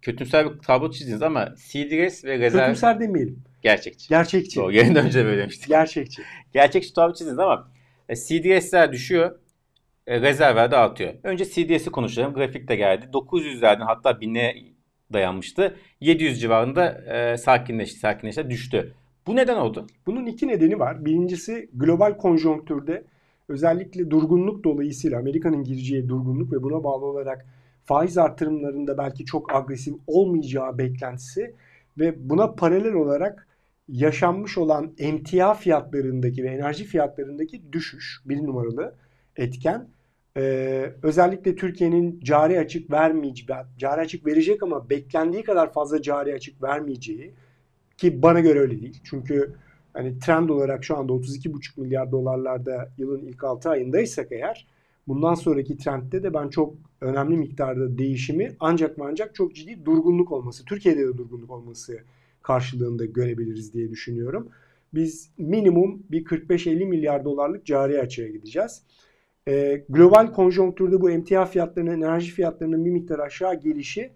kötümser 0.02 0.54
bir 0.54 0.58
tablo 0.58 0.90
çizdiniz 0.90 1.22
ama 1.22 1.54
CDS 1.56 2.24
ve 2.24 2.38
rezerv... 2.38 2.60
Kötümser 2.60 3.00
demeyelim. 3.00 3.42
Gerçekçi. 3.62 4.08
Gerçekçi. 4.08 4.60
Doğru. 4.60 4.72
Yayından 4.72 5.06
önce 5.06 5.24
böyle 5.24 5.38
demiştik. 5.42 5.68
Gerçekçi. 5.68 6.22
Gerçekçi 6.52 6.94
tablo 6.94 7.14
çizdiniz 7.14 7.38
ama 7.38 7.70
e, 8.08 8.16
CDS'ler 8.16 8.92
düşüyor. 8.92 9.38
E, 10.06 10.20
rezervler 10.20 10.70
de 10.70 10.76
artıyor. 10.76 11.14
Önce 11.22 11.44
CDS'i 11.44 11.90
konuşalım. 11.90 12.34
Grafik 12.34 12.68
de 12.68 12.76
geldi. 12.76 13.06
900'lerden 13.12 13.84
hatta 13.84 14.10
1000'e 14.10 14.74
dayanmıştı. 15.12 15.76
700 16.00 16.40
civarında 16.40 16.90
e, 16.90 17.36
sakinleşti. 17.36 17.98
Sakinleşti. 17.98 18.50
Düştü. 18.50 18.94
Bu 19.26 19.36
neden 19.36 19.56
oldu? 19.56 19.86
Bunun 20.06 20.26
iki 20.26 20.48
nedeni 20.48 20.78
var. 20.78 21.04
Birincisi 21.04 21.70
global 21.74 22.16
konjonktürde 22.16 23.04
özellikle 23.48 24.10
durgunluk 24.10 24.64
dolayısıyla 24.64 25.18
Amerika'nın 25.18 25.64
gireceği 25.64 26.08
durgunluk 26.08 26.52
ve 26.52 26.62
buna 26.62 26.84
bağlı 26.84 27.04
olarak 27.04 27.46
faiz 27.84 28.18
artırımlarında 28.18 28.98
belki 28.98 29.24
çok 29.24 29.54
agresif 29.54 29.94
olmayacağı 30.06 30.78
beklentisi 30.78 31.54
ve 31.98 32.28
buna 32.30 32.52
paralel 32.52 32.94
olarak 32.94 33.48
yaşanmış 33.88 34.58
olan 34.58 34.92
emtia 34.98 35.54
fiyatlarındaki 35.54 36.44
ve 36.44 36.48
enerji 36.48 36.84
fiyatlarındaki 36.84 37.72
düşüş 37.72 38.20
bir 38.24 38.38
numaralı 38.38 38.94
etken. 39.36 39.88
Ee, 40.36 40.92
özellikle 41.02 41.56
Türkiye'nin 41.56 42.20
cari 42.20 42.60
açık 42.60 42.90
vermeyeceği, 42.90 43.58
cari 43.78 44.00
açık 44.00 44.26
verecek 44.26 44.62
ama 44.62 44.90
beklendiği 44.90 45.42
kadar 45.42 45.72
fazla 45.72 46.02
cari 46.02 46.34
açık 46.34 46.62
vermeyeceği 46.62 47.34
ki 47.96 48.22
bana 48.22 48.40
göre 48.40 48.58
öyle 48.58 48.80
değil. 48.80 49.00
Çünkü 49.04 49.54
hani 49.92 50.18
trend 50.18 50.48
olarak 50.48 50.84
şu 50.84 50.96
anda 50.96 51.12
32,5 51.12 51.80
milyar 51.80 52.12
dolarlarda 52.12 52.88
yılın 52.98 53.22
ilk 53.22 53.44
6 53.44 53.70
ayındaysak 53.70 54.32
eğer 54.32 54.66
bundan 55.08 55.34
sonraki 55.34 55.76
trendde 55.76 56.22
de 56.22 56.34
ben 56.34 56.48
çok 56.48 56.74
önemli 57.00 57.36
miktarda 57.36 57.98
değişimi 57.98 58.56
ancak 58.60 58.98
ve 58.98 59.02
ancak 59.04 59.34
çok 59.34 59.54
ciddi 59.54 59.84
durgunluk 59.84 60.32
olması, 60.32 60.64
Türkiye'de 60.64 61.00
de 61.00 61.18
durgunluk 61.18 61.50
olması 61.50 61.98
karşılığında 62.42 63.04
görebiliriz 63.04 63.74
diye 63.74 63.90
düşünüyorum. 63.90 64.48
Biz 64.94 65.30
minimum 65.38 66.02
bir 66.10 66.24
45-50 66.24 66.84
milyar 66.84 67.24
dolarlık 67.24 67.66
cari 67.66 68.00
açığa 68.00 68.26
gideceğiz. 68.26 68.82
E, 69.48 69.84
global 69.88 70.32
konjonktürde 70.32 71.00
bu 71.00 71.10
emtia 71.10 71.46
fiyatlarının, 71.46 71.90
enerji 71.90 72.32
fiyatlarının 72.32 72.84
bir 72.84 72.90
miktar 72.90 73.18
aşağı 73.18 73.60
gelişi 73.60 74.10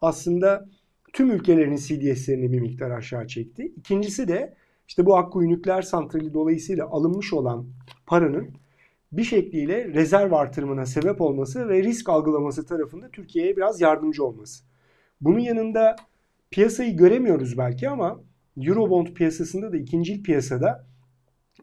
aslında 0.00 0.68
tüm 1.12 1.30
ülkelerin 1.30 1.76
CDS'lerini 1.76 2.52
bir 2.52 2.60
miktar 2.60 2.90
aşağı 2.90 3.26
çekti. 3.26 3.72
İkincisi 3.76 4.28
de 4.28 4.54
işte 4.88 5.06
bu 5.06 5.16
Akkuyu 5.16 5.48
nükleer 5.48 5.82
santrali 5.82 6.34
dolayısıyla 6.34 6.86
alınmış 6.86 7.32
olan 7.32 7.66
paranın 8.06 8.50
bir 9.12 9.24
şekliyle 9.24 9.88
rezerv 9.88 10.32
artırımına 10.32 10.86
sebep 10.86 11.20
olması 11.20 11.68
ve 11.68 11.82
risk 11.82 12.08
algılaması 12.08 12.66
tarafında 12.66 13.10
Türkiye'ye 13.10 13.56
biraz 13.56 13.80
yardımcı 13.80 14.24
olması. 14.24 14.64
Bunun 15.20 15.38
yanında 15.38 15.96
piyasayı 16.50 16.96
göremiyoruz 16.96 17.58
belki 17.58 17.88
ama 17.88 18.20
Eurobond 18.62 19.06
piyasasında 19.06 19.72
da 19.72 19.76
ikinci 19.76 20.22
piyasada 20.22 20.86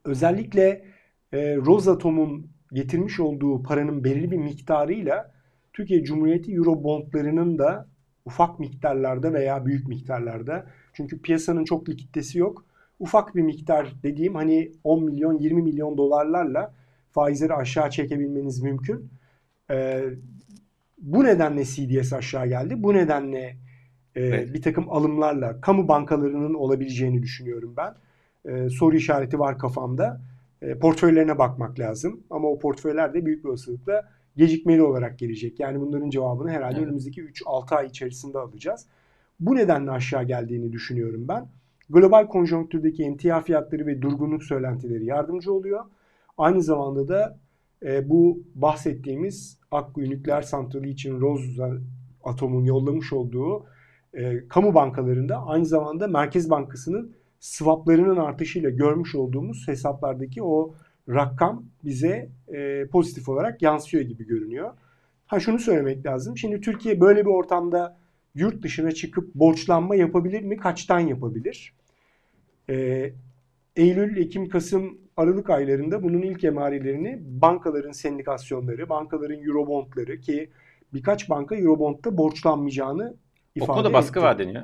özellikle 0.06 0.86
e, 1.34 1.56
Rosatom'un 1.56 2.50
getirmiş 2.74 3.20
olduğu 3.20 3.64
paranın 3.64 4.04
belirli 4.04 4.32
bir 4.32 4.38
miktarıyla 4.38 5.32
Türkiye 5.74 6.04
Cumhuriyeti 6.04 6.54
Eurobondlarının 6.54 7.58
da 7.58 7.88
ufak 8.26 8.60
miktarlarda 8.60 9.34
veya 9.34 9.66
büyük 9.66 9.88
miktarlarda 9.88 10.68
çünkü 10.94 11.22
piyasanın 11.22 11.66
çok 11.66 11.90
likiditesi 11.90 12.40
yok. 12.40 12.66
Ufak 13.00 13.36
bir 13.36 13.42
miktar 13.42 13.94
dediğim 14.04 14.36
hani 14.36 14.72
10 14.84 15.04
milyon 15.04 15.38
20 15.38 15.62
milyon 15.62 15.98
dolarlarla 15.98 16.74
faizleri 17.18 17.54
aşağı 17.54 17.90
çekebilmeniz 17.90 18.62
mümkün. 18.62 19.10
Ee, 19.72 20.04
bu 20.98 21.24
nedenle 21.24 21.66
CDS 21.66 22.14
aşağı 22.14 22.48
geldi. 22.48 22.84
Bu 22.84 22.94
nedenle 22.94 23.58
e, 24.16 24.24
evet. 24.24 24.54
bir 24.54 24.62
takım 24.62 24.90
alımlarla 24.90 25.62
kamu 25.62 25.88
bankalarının 25.88 26.54
olabileceğini 26.54 27.24
düşünüyorum 27.24 27.74
ben. 27.78 27.96
E, 28.52 28.70
soru 28.70 28.96
işareti 28.96 29.40
var 29.40 29.58
kafamda. 29.58 30.22
E, 30.62 30.80
portföylerine 30.80 31.38
bakmak 31.38 31.80
lazım. 31.80 32.24
Ama 32.30 32.48
o 32.48 32.60
portföyler 32.60 33.14
de 33.14 33.26
büyük 33.26 33.44
bir 33.44 33.50
olasılıkla 33.50 34.10
gecikmeli 34.36 34.82
olarak 34.82 35.20
gelecek. 35.20 35.60
Yani 35.60 35.82
bunların 35.82 36.10
cevabını 36.10 36.52
herhalde 36.52 36.78
evet. 36.78 36.88
önümüzdeki 36.88 37.22
3-6 37.22 37.76
ay 37.76 37.88
içerisinde 37.88 38.38
alacağız. 38.40 38.86
Bu 39.40 39.56
nedenle 39.56 39.92
aşağı 39.92 40.24
geldiğini 40.24 40.72
düşünüyorum 40.72 41.28
ben. 41.28 41.48
Global 41.90 42.28
konjonktürdeki 42.28 43.04
emtia 43.04 43.42
fiyatları 43.42 43.86
ve 43.86 44.02
durgunluk 44.02 44.44
söylentileri 44.44 45.06
yardımcı 45.06 45.54
oluyor. 45.54 45.86
Aynı 46.38 46.62
zamanda 46.64 47.08
da 47.08 47.40
e, 47.86 48.10
bu 48.10 48.44
bahsettiğimiz 48.56 49.60
Akkuyu 49.72 50.10
Nükleer 50.10 50.42
Santrali 50.42 50.90
için 50.90 51.22
Rosa 51.22 51.72
Atom'un 52.24 52.66
yollamış 52.66 53.14
olduğu 53.14 53.66
e, 54.14 54.48
kamu 54.48 54.76
bankalarında 54.76 55.46
aynı 55.46 55.66
zamanda 55.66 56.08
Merkez 56.08 56.50
Bankası'nın 56.50 57.16
swaplarının 57.40 58.18
artışıyla 58.18 58.70
görmüş 58.70 59.16
olduğumuz 59.16 59.68
hesaplardaki 59.68 60.44
o 60.44 60.76
rakam 61.10 61.66
bize 61.86 62.30
e, 62.48 62.88
pozitif 62.88 63.30
olarak 63.30 63.62
yansıyor 63.62 64.04
gibi 64.04 64.28
görünüyor. 64.28 64.74
Ha 65.26 65.40
şunu 65.40 65.60
söylemek 65.60 66.06
lazım. 66.06 66.38
Şimdi 66.38 66.62
Türkiye 66.62 67.02
böyle 67.02 67.26
bir 67.26 67.30
ortamda 67.32 67.98
yurt 68.36 68.64
dışına 68.64 68.92
çıkıp 68.92 69.36
borçlanma 69.36 69.96
yapabilir 69.96 70.42
mi? 70.42 70.58
Kaçtan 70.58 71.00
yapabilir? 71.00 71.74
Ee, 72.70 73.14
Eylül, 73.76 74.18
Ekim, 74.18 74.50
Kasım, 74.50 74.98
Aralık 75.18 75.50
aylarında 75.50 76.04
bunun 76.04 76.22
ilk 76.22 76.44
emarelerini 76.44 77.20
bankaların 77.22 77.92
sendikasyonları, 77.92 78.90
bankaların 78.90 79.44
eurobondları 79.44 80.20
ki 80.20 80.50
birkaç 80.94 81.30
banka 81.30 81.56
eurobondda 81.56 82.18
borçlanmayacağını 82.18 83.16
ifade 83.56 83.72
Okulda 83.72 83.94
baskı 83.94 84.22
var 84.22 84.40
deniyor. 84.40 84.64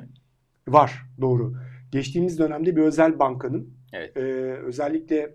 Var, 0.68 1.02
doğru. 1.20 1.54
Geçtiğimiz 1.92 2.38
dönemde 2.38 2.76
bir 2.76 2.82
özel 2.82 3.18
bankanın 3.18 3.74
evet. 3.92 4.16
e, 4.16 4.20
özellikle 4.52 5.34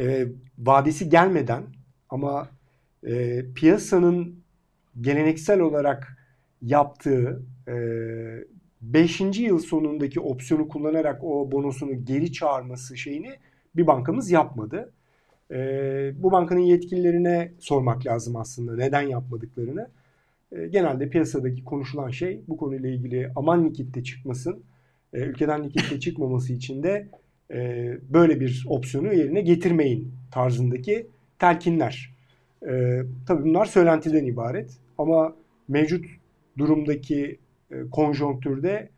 e, 0.00 0.26
vadesi 0.58 1.08
gelmeden 1.08 1.64
ama 2.08 2.48
e, 3.06 3.42
piyasanın 3.54 4.42
geleneksel 5.00 5.60
olarak 5.60 6.18
yaptığı 6.62 7.42
5. 8.80 9.20
E, 9.20 9.24
yıl 9.24 9.58
sonundaki 9.58 10.20
opsiyonu 10.20 10.68
kullanarak 10.68 11.24
o 11.24 11.52
bonusunu 11.52 12.04
geri 12.04 12.32
çağırması 12.32 12.96
şeyini 12.96 13.30
bir 13.76 13.86
bankamız 13.86 14.30
yapmadı. 14.30 14.92
E, 15.50 15.56
bu 16.22 16.32
bankanın 16.32 16.60
yetkililerine 16.60 17.52
sormak 17.58 18.06
lazım 18.06 18.36
aslında 18.36 18.76
neden 18.76 19.02
yapmadıklarını. 19.02 19.88
E, 20.52 20.66
genelde 20.66 21.08
piyasadaki 21.08 21.64
konuşulan 21.64 22.10
şey 22.10 22.42
bu 22.48 22.56
konuyla 22.56 22.88
ilgili 22.88 23.30
aman 23.36 23.64
likitte 23.66 24.02
çıkmasın, 24.02 24.62
ülkeden 25.12 25.64
likitte 25.64 26.00
çıkmaması 26.00 26.52
için 26.52 26.82
de 26.82 27.08
böyle 28.10 28.40
bir 28.40 28.64
opsiyonu 28.68 29.14
yerine 29.14 29.40
getirmeyin 29.40 30.12
tarzındaki 30.30 31.06
telkinler. 31.38 32.14
Tabii 33.26 33.44
bunlar 33.44 33.66
söylentiden 33.66 34.24
ibaret 34.24 34.70
ama 34.98 35.36
mevcut 35.68 36.04
durumdaki 36.58 37.38
e, 37.70 37.90
konjonktürde 37.90 38.88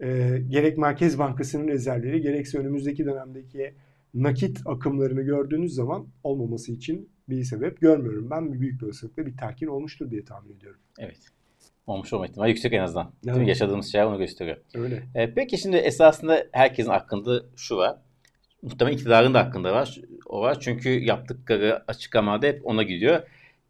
e, 0.00 0.38
gerek 0.48 0.78
Merkez 0.78 1.18
Bankası'nın 1.18 1.68
rezervleri 1.68 2.20
gerekse 2.20 2.58
önümüzdeki 2.58 3.04
dönemdeki 3.04 3.74
nakit 4.14 4.60
akımlarını 4.66 5.22
gördüğünüz 5.22 5.74
zaman 5.74 6.06
olmaması 6.24 6.72
için 6.72 7.10
bir 7.28 7.44
sebep 7.44 7.80
görmüyorum. 7.80 8.30
Ben 8.30 8.60
büyük 8.60 8.80
bir 8.80 8.86
olasılıkla 8.86 9.26
bir 9.26 9.36
telkin 9.36 9.66
olmuştur 9.66 10.10
diye 10.10 10.24
tahmin 10.24 10.56
ediyorum. 10.56 10.80
Evet. 10.98 11.18
Olmuş 11.86 12.12
olma 12.12 12.26
ihtimali 12.26 12.50
yüksek 12.50 12.72
en 12.72 12.80
azından. 12.82 13.12
Evet. 13.24 13.34
Tüm 13.34 13.44
yaşadığımız 13.44 13.92
şey 13.92 14.04
onu 14.04 14.18
gösteriyor. 14.18 14.56
Öyle. 14.74 15.02
E, 15.14 15.34
peki 15.34 15.58
şimdi 15.58 15.76
esasında 15.76 16.46
herkesin 16.52 16.90
hakkında 16.90 17.42
şu 17.56 17.76
var. 17.76 17.98
Muhtemelen 18.62 18.96
iktidarın 18.96 19.34
da 19.34 19.46
hakkında 19.46 19.72
var. 19.72 20.00
O 20.26 20.40
var 20.40 20.60
çünkü 20.60 20.88
yaptıkları 20.88 21.84
açıklamada 21.88 22.46
hep 22.46 22.66
ona 22.66 22.82
gidiyor. 22.82 23.22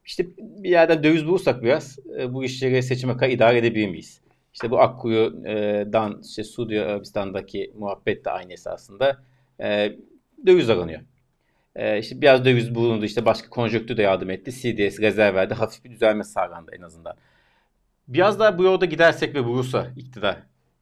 İşte 0.04 0.26
bir 0.38 0.70
yerden 0.70 1.02
döviz 1.02 1.26
bulursak 1.26 1.62
biraz 1.62 1.98
e, 2.18 2.32
bu 2.32 2.44
işleri 2.44 2.82
seçime 2.82 3.16
kadar 3.16 3.30
idare 3.30 3.58
edebilir 3.58 3.88
miyiz? 3.88 4.20
İşte 4.52 4.70
bu 4.70 4.80
Akkuyu'dan 4.80 6.20
işte 6.24 6.44
Suudi 6.44 6.80
Arabistan'daki 6.80 7.72
muhabbet 7.78 8.24
de 8.24 8.30
aynı 8.30 8.52
esasında. 8.52 9.22
E, 9.60 9.96
döviz 10.46 10.70
aranıyor. 10.70 11.00
E, 11.76 11.98
işte 11.98 12.20
biraz 12.20 12.44
döviz 12.44 12.74
bulundu. 12.74 13.04
işte 13.04 13.24
başka 13.24 13.48
konjonktür 13.48 13.96
de 13.96 14.02
yardım 14.02 14.30
etti. 14.30 14.52
CDS 14.52 15.00
rezerv 15.00 15.34
verdi. 15.34 15.54
Hafif 15.54 15.84
bir 15.84 15.90
düzelme 15.90 16.24
sağlandı 16.24 16.70
en 16.78 16.82
azından. 16.82 17.16
Biraz 18.08 18.38
daha 18.40 18.58
bu 18.58 18.64
yolda 18.64 18.84
gidersek 18.84 19.34
ve 19.34 19.44
bulursa 19.44 19.86
iktidar 19.96 20.36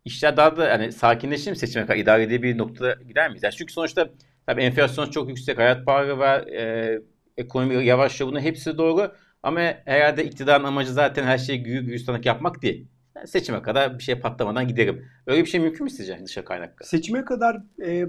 işler 0.05 0.37
daha 0.37 0.57
da 0.57 0.69
yani 0.69 0.93
sakinleşir 0.93 1.51
mi 1.51 1.57
seçime 1.57 1.87
kadar 1.87 1.99
idare 1.99 2.23
edebilir 2.23 2.59
noktada 2.59 2.97
gider 3.09 3.29
miyiz? 3.29 3.43
Yani 3.43 3.55
çünkü 3.55 3.73
sonuçta 3.73 4.11
tabii 4.47 4.63
enflasyon 4.63 5.11
çok 5.11 5.29
yüksek, 5.29 5.59
hayat 5.59 5.87
pahalı 5.87 6.19
var, 6.19 6.41
e, 6.41 7.01
ekonomi 7.37 7.85
yavaş 7.85 8.21
bunun 8.21 8.41
hepsi 8.41 8.79
doğru. 8.79 9.13
Ama 9.43 9.61
herhalde 9.85 10.25
iktidarın 10.25 10.65
amacı 10.65 10.93
zaten 10.93 11.25
her 11.25 11.39
şeyi 11.39 11.63
güyü 11.63 11.85
güyüstanak 11.85 12.27
yapmak 12.27 12.63
değil. 12.63 12.87
Yani 13.17 13.29
seçime 13.29 13.63
kadar 13.63 13.99
bir 13.99 14.03
şey 14.03 14.15
patlamadan 14.15 14.69
giderim. 14.69 15.09
Öyle 15.27 15.45
bir 15.45 15.49
şey 15.49 15.61
mümkün 15.61 15.85
mü 15.85 15.91
sizce 15.91 16.21
dışa 16.25 16.45
kaynaklı? 16.45 16.87
Seçime 16.87 17.25
kadar 17.25 17.63
e, 17.87 18.07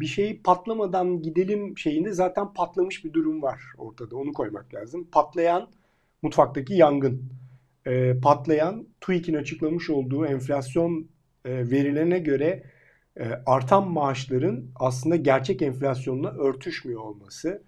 bir 0.00 0.06
şey 0.06 0.40
patlamadan 0.42 1.22
gidelim 1.22 1.78
şeyinde 1.78 2.12
zaten 2.12 2.52
patlamış 2.54 3.04
bir 3.04 3.12
durum 3.12 3.42
var 3.42 3.60
ortada. 3.78 4.16
Onu 4.16 4.32
koymak 4.32 4.74
lazım. 4.74 5.08
Patlayan 5.12 5.68
mutfaktaki 6.22 6.74
yangın. 6.74 7.22
E, 7.86 8.20
patlayan 8.20 8.86
TÜİK'in 9.00 9.34
açıklamış 9.34 9.90
olduğu 9.90 10.26
enflasyon 10.26 11.08
e, 11.44 11.70
verilerine 11.70 12.18
göre 12.18 12.62
e, 13.16 13.24
artan 13.46 13.90
maaşların 13.90 14.64
aslında 14.76 15.16
gerçek 15.16 15.62
enflasyonla 15.62 16.30
örtüşmüyor 16.30 17.00
olması 17.00 17.62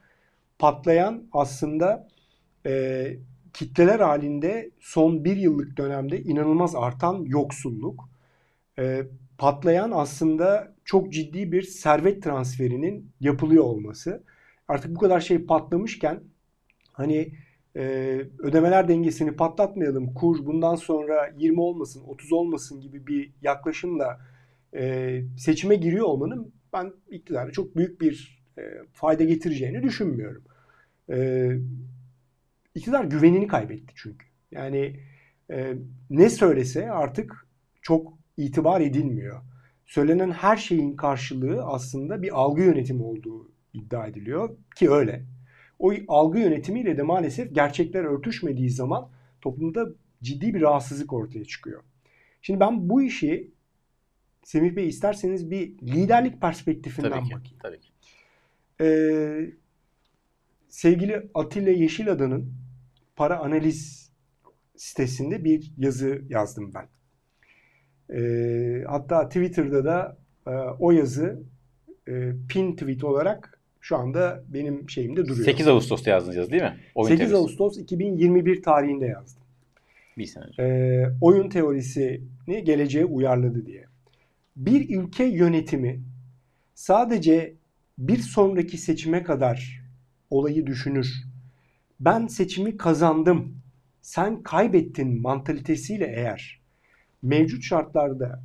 patlayan 0.63 1.23
aslında 1.33 2.09
e, 2.67 3.07
kitleler 3.53 4.01
halinde 4.01 4.71
son 4.81 5.25
bir 5.25 5.37
yıllık 5.37 5.77
dönemde 5.77 6.23
inanılmaz 6.23 6.75
artan 6.75 7.25
yoksulluk. 7.27 8.09
E, 8.79 9.03
patlayan 9.39 9.91
aslında 9.95 10.72
çok 10.85 11.13
ciddi 11.13 11.53
bir 11.53 11.63
servet 11.63 12.23
transferinin 12.23 13.11
yapılıyor 13.21 13.65
olması. 13.65 14.23
Artık 14.69 14.95
bu 14.95 15.01
kadar 15.01 15.21
şey 15.21 15.39
patlamışken 15.39 16.21
hani 16.93 17.33
e, 17.77 17.83
ödemeler 18.39 18.89
dengesini 18.89 19.33
patlatmayalım, 19.37 20.15
kur 20.15 20.47
bundan 20.47 20.75
sonra 20.75 21.33
20 21.37 21.61
olmasın, 21.61 22.03
30 22.07 22.33
olmasın 22.33 22.81
gibi 22.81 23.07
bir 23.07 23.33
yaklaşımla 23.43 24.21
e, 24.75 25.23
seçime 25.39 25.75
giriyor 25.75 26.07
olmanın 26.07 26.53
ben 26.73 26.93
iktidara 27.11 27.51
çok 27.51 27.77
büyük 27.77 28.01
bir 28.01 28.43
e, 28.59 28.63
fayda 28.93 29.25
getireceğini 29.25 29.83
düşünmüyorum. 29.83 30.45
E, 31.11 31.49
iktidar 32.75 33.05
güvenini 33.05 33.47
kaybetti 33.47 33.93
çünkü. 33.97 34.27
Yani 34.51 35.01
e, 35.51 35.75
ne 36.11 36.31
söylese 36.31 36.91
artık 36.91 37.47
çok 37.83 38.19
itibar 38.37 38.81
edilmiyor. 38.81 39.41
Söylenen 39.93 40.31
her 40.31 40.57
şeyin 40.57 40.97
karşılığı 40.97 41.65
aslında 41.65 42.23
bir 42.23 42.41
algı 42.41 42.63
yönetimi 42.63 43.03
olduğu 43.03 43.53
iddia 43.73 44.07
ediliyor 44.07 44.57
ki 44.77 44.91
öyle. 44.91 45.25
O 45.79 45.93
algı 46.09 46.39
yönetimiyle 46.39 46.97
de 46.97 47.03
maalesef 47.03 47.55
gerçekler 47.55 48.05
örtüşmediği 48.05 48.71
zaman 48.71 49.11
toplumda 49.41 49.89
ciddi 50.23 50.55
bir 50.55 50.61
rahatsızlık 50.61 51.13
ortaya 51.13 51.45
çıkıyor. 51.45 51.83
Şimdi 52.43 52.61
ben 52.61 52.89
bu 52.89 53.03
işi 53.03 53.51
Semih 54.45 54.77
Bey 54.77 54.89
isterseniz 54.89 55.51
bir 55.51 55.79
liderlik 55.79 56.41
perspektifinden 56.41 57.11
tabii 57.11 57.29
ki, 57.29 57.35
bakayım. 57.35 57.59
Tabii 57.63 57.81
ki. 57.81 57.89
Ee, 58.81 59.51
sevgili 60.69 61.31
Atilla 61.35 61.71
Yeşilada'nın 61.71 62.55
para 63.17 63.39
analiz 63.39 64.11
sitesinde 64.77 65.45
bir 65.45 65.73
yazı 65.77 66.23
yazdım 66.29 66.75
ben. 66.75 66.89
E, 68.15 68.85
hatta 68.89 69.29
Twitter'da 69.29 69.85
da 69.85 70.17
e, 70.47 70.51
o 70.79 70.91
yazı 70.91 71.43
e, 72.09 72.33
pin 72.49 72.73
tweet 72.73 73.05
olarak 73.05 73.59
şu 73.81 73.97
anda 73.97 74.43
benim 74.49 74.91
şeyimde 74.91 75.25
duruyor. 75.27 75.45
8 75.45 75.69
Ağustos'ta 75.69 76.11
yazdınız 76.11 76.37
yazı 76.37 76.51
değil 76.51 76.63
mi? 76.63 76.77
O 76.95 77.07
8 77.07 77.33
Ağustos 77.35 77.79
2021 77.79 78.63
tarihinde 78.63 79.07
yazdım. 79.07 79.43
Bir 80.19 80.27
sene 80.27 80.45
önce. 80.45 80.63
e, 80.63 81.07
oyun 81.21 81.49
teorisini 81.49 82.65
geleceğe 82.65 83.05
uyarladı 83.05 83.67
diye. 83.67 83.85
Bir 84.57 84.99
ülke 84.99 85.25
yönetimi 85.25 86.01
sadece 86.75 87.55
bir 87.99 88.19
sonraki 88.19 88.79
seçime 88.79 89.23
kadar 89.23 89.83
olayı 90.31 90.67
düşünür. 90.67 91.25
Ben 92.01 92.27
seçimi 92.27 92.77
kazandım, 92.77 93.57
sen 94.03 94.43
kaybettin 94.43 95.21
mantalitesiyle 95.23 96.07
eğer 96.17 96.62
mevcut 97.23 97.63
şartlarda 97.63 98.43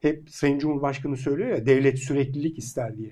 hep 0.00 0.30
Sayın 0.30 0.58
Cumhurbaşkanı 0.58 1.16
söylüyor 1.16 1.48
ya 1.48 1.66
devlet 1.66 1.98
süreklilik 1.98 2.58
ister 2.58 2.96
diye. 2.96 3.10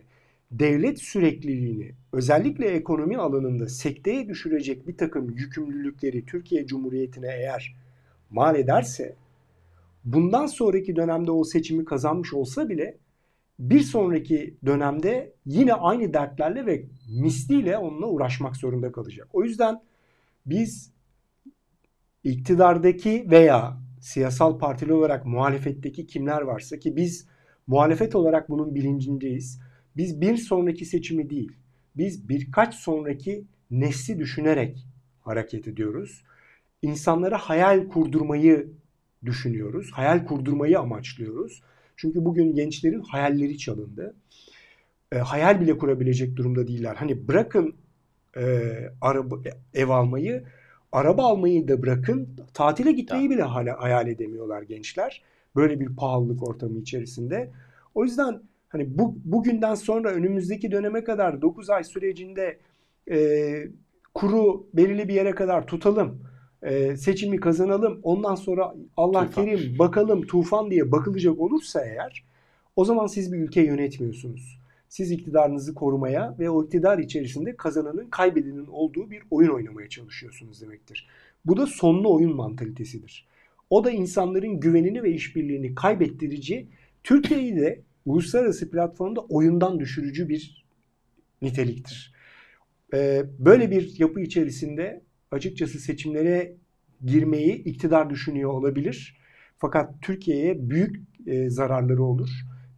Devlet 0.51 0.99
sürekliliğini 0.99 1.93
özellikle 2.13 2.67
ekonomi 2.67 3.19
alanında 3.19 3.69
sekteye 3.69 4.29
düşürecek 4.29 4.89
bir 4.89 4.97
takım 4.97 5.31
yükümlülükleri 5.31 6.27
Türkiye 6.27 6.67
Cumhuriyeti'ne 6.67 7.27
eğer 7.27 7.77
mal 8.31 8.57
ederse 8.57 9.15
bundan 10.05 10.47
sonraki 10.47 10.97
dönemde 10.97 11.31
o 11.31 11.45
seçimi 11.45 11.85
kazanmış 11.85 12.35
olsa 12.35 12.69
bile 12.69 12.97
bir 13.59 13.81
sonraki 13.81 14.55
dönemde 14.67 15.33
yine 15.47 15.75
aynı 15.75 16.15
dertlerle 16.15 16.67
ve 16.67 16.85
misliyle 17.21 17.79
onunla 17.79 18.07
uğraşmak 18.07 18.57
zorunda 18.57 18.93
kalacak. 18.93 19.29
O 19.33 19.45
yüzden 19.45 19.83
biz 20.47 20.93
iktidardaki 22.25 23.27
veya 23.31 23.77
siyasal 24.01 24.59
partili 24.59 24.93
olarak 24.93 25.27
muhalefetteki 25.27 26.07
kimler 26.07 26.41
varsa 26.41 26.79
ki 26.79 26.97
biz 26.97 27.27
muhalefet 27.67 28.15
olarak 28.15 28.51
bunun 28.51 28.75
bilincindeyiz. 28.75 29.61
Biz 29.97 30.21
bir 30.21 30.37
sonraki 30.37 30.85
seçimi 30.85 31.31
değil, 31.31 31.53
biz 31.97 32.29
birkaç 32.29 32.75
sonraki 32.75 33.45
nesli 33.71 34.19
düşünerek 34.19 34.87
hareket 35.21 35.69
ediyoruz. 35.69 36.25
İnsanlara 36.83 37.39
hayal 37.39 37.89
kurdurmayı 37.89 38.73
düşünüyoruz. 39.25 39.91
Hayal 39.93 40.27
kurdurmayı 40.27 40.79
amaçlıyoruz. 40.79 41.63
Çünkü 41.97 42.25
bugün 42.25 42.55
gençlerin 42.55 43.01
hayalleri 43.01 43.59
çalındı. 43.59 44.15
E, 45.13 45.19
hayal 45.19 45.61
bile 45.61 45.79
kurabilecek 45.79 46.37
durumda 46.37 46.67
değiller. 46.67 46.95
Hani 46.95 47.29
bırakın 47.29 47.75
e, 48.37 48.63
araba 49.01 49.37
ev 49.75 49.89
almayı, 49.89 50.45
araba 50.93 51.25
almayı 51.25 51.69
da 51.69 51.83
bırakın, 51.83 52.29
tatile 52.55 52.93
gitmeyi 52.93 53.31
bile 53.31 53.43
hala 53.43 53.83
hayal 53.83 54.09
edemiyorlar 54.09 54.63
gençler. 54.63 55.23
Böyle 55.57 55.81
bir 55.81 55.97
pahalılık 55.97 56.49
ortamı 56.49 56.79
içerisinde. 56.79 57.51
O 57.95 58.05
yüzden 58.05 58.41
hani 58.69 58.99
bu 58.99 59.17
bugünden 59.25 59.75
sonra 59.75 60.11
önümüzdeki 60.11 60.71
döneme 60.71 61.05
kadar 61.05 61.43
9 61.43 61.71
ay 61.71 61.85
sürecinde 61.85 62.59
e, 63.11 63.19
kuru 64.15 64.67
belirli 64.75 65.09
bir 65.09 65.15
yere 65.15 65.35
kadar 65.35 65.67
tutalım. 65.67 66.23
E, 66.63 66.97
seçimi 66.97 67.41
kazanalım. 67.41 68.01
Ondan 68.03 68.35
sonra 68.35 68.75
Allah 68.97 69.27
Tufan. 69.27 69.45
kerim 69.45 69.79
bakalım 69.79 70.27
tufan 70.27 70.71
diye 70.71 70.93
bakılacak 70.93 71.41
olursa 71.41 71.85
eğer 71.85 72.25
o 72.77 72.85
zaman 72.85 73.07
siz 73.07 73.33
bir 73.33 73.39
ülke 73.39 73.63
yönetmiyorsunuz. 73.63 74.60
Siz 74.91 75.11
iktidarınızı 75.11 75.75
korumaya 75.75 76.37
ve 76.39 76.51
o 76.51 76.65
iktidar 76.65 76.99
içerisinde 76.99 77.57
kazananın 77.57 78.07
kaybedenin 78.11 78.67
olduğu 78.67 79.11
bir 79.11 79.23
oyun 79.31 79.51
oynamaya 79.51 79.89
çalışıyorsunuz 79.89 80.63
demektir. 80.63 81.09
Bu 81.45 81.57
da 81.57 81.67
sonlu 81.67 82.15
oyun 82.15 82.37
mantalitesidir. 82.37 83.27
O 83.71 83.85
da 83.85 83.91
insanların 83.91 84.61
güvenini 84.61 85.03
ve 85.03 85.11
işbirliğini 85.11 85.75
kaybettirici, 85.75 86.69
Türkiye'yi 87.05 87.57
de 87.57 87.83
uluslararası 88.07 88.71
platformda 88.71 89.21
oyundan 89.21 89.81
düşürücü 89.81 90.29
bir 90.29 90.65
niteliktir. 91.43 92.15
Ee, 92.95 93.23
böyle 93.39 93.71
bir 93.71 93.99
yapı 93.99 94.21
içerisinde 94.21 95.03
açıkçası 95.31 95.79
seçimlere 95.79 96.57
girmeyi 97.05 97.65
iktidar 97.65 98.11
düşünüyor 98.11 98.51
olabilir. 98.51 99.21
Fakat 99.59 100.03
Türkiye'ye 100.03 100.71
büyük 100.71 100.97
e, 101.27 101.51
zararları 101.51 102.05
olur. 102.05 102.31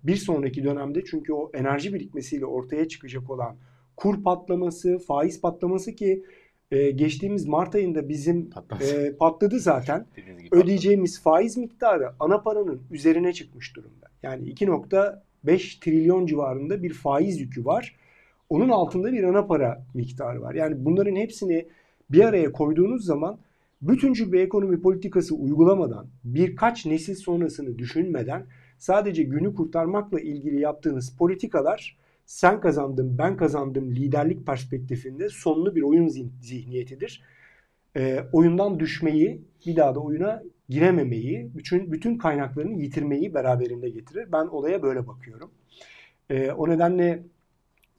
Bir 0.05 0.17
sonraki 0.17 0.65
dönemde 0.65 1.05
çünkü 1.05 1.33
o 1.33 1.51
enerji 1.55 1.95
birikmesiyle 1.95 2.47
ortaya 2.47 2.89
çıkacak 2.89 3.31
olan 3.31 3.57
kur 3.97 4.23
patlaması, 4.23 4.99
faiz 4.99 5.41
patlaması 5.41 5.95
ki 5.95 6.25
e, 6.71 6.91
geçtiğimiz 6.91 7.47
Mart 7.47 7.75
ayında 7.75 8.09
bizim 8.09 8.51
e, 8.81 9.13
patladı 9.13 9.61
zaten. 9.61 10.07
Ödeyeceğimiz 10.53 11.23
faiz 11.23 11.57
miktarı 11.57 12.11
ana 12.21 12.43
paranın 12.43 12.83
üzerine 12.91 13.33
çıkmış 13.33 13.77
durumda. 13.77 14.07
Yani 14.23 14.49
2.5 14.49 15.81
trilyon 15.81 16.27
civarında 16.27 16.83
bir 16.83 16.93
faiz 16.93 17.41
yükü 17.41 17.65
var. 17.65 17.97
Onun 18.49 18.69
altında 18.69 19.13
bir 19.13 19.23
ana 19.23 19.47
para 19.47 19.87
miktarı 19.95 20.43
var. 20.43 20.55
Yani 20.55 20.75
bunların 20.79 21.17
hepsini 21.17 21.69
bir 22.11 22.25
araya 22.25 22.53
koyduğunuz 22.53 23.05
zaman 23.05 23.39
bütüncül 23.83 24.33
bir 24.33 24.41
ekonomi 24.41 24.81
politikası 24.81 25.35
uygulamadan, 25.35 26.07
birkaç 26.25 26.87
nesil 26.87 27.15
sonrasını 27.15 27.79
düşünmeden 27.79 28.47
sadece 28.83 29.23
günü 29.23 29.55
kurtarmakla 29.55 30.21
ilgili 30.21 30.61
yaptığınız 30.61 31.17
politikalar 31.17 31.97
sen 32.27 32.61
kazandın, 32.61 33.19
ben 33.19 33.37
kazandım 33.37 33.91
liderlik 33.91 34.47
perspektifinde 34.47 35.29
sonlu 35.29 35.75
bir 35.75 35.83
oyun 35.83 36.09
zih- 36.09 36.41
zihniyetidir. 36.41 37.23
Ee, 37.97 38.21
oyundan 38.33 38.81
düşmeyi, 38.81 39.43
bir 39.67 39.77
daha 39.77 39.95
da 39.95 40.01
oyuna 40.01 40.43
girememeyi, 40.69 41.51
bütün 41.55 41.93
bütün 41.93 42.19
kaynaklarını 42.19 42.75
yitirmeyi 42.75 43.35
beraberinde 43.35 43.89
getirir. 43.91 44.33
Ben 44.33 44.47
olaya 44.47 44.83
böyle 44.83 45.07
bakıyorum. 45.07 45.51
Ee, 46.31 46.51
o 46.51 46.69
nedenle 46.71 47.23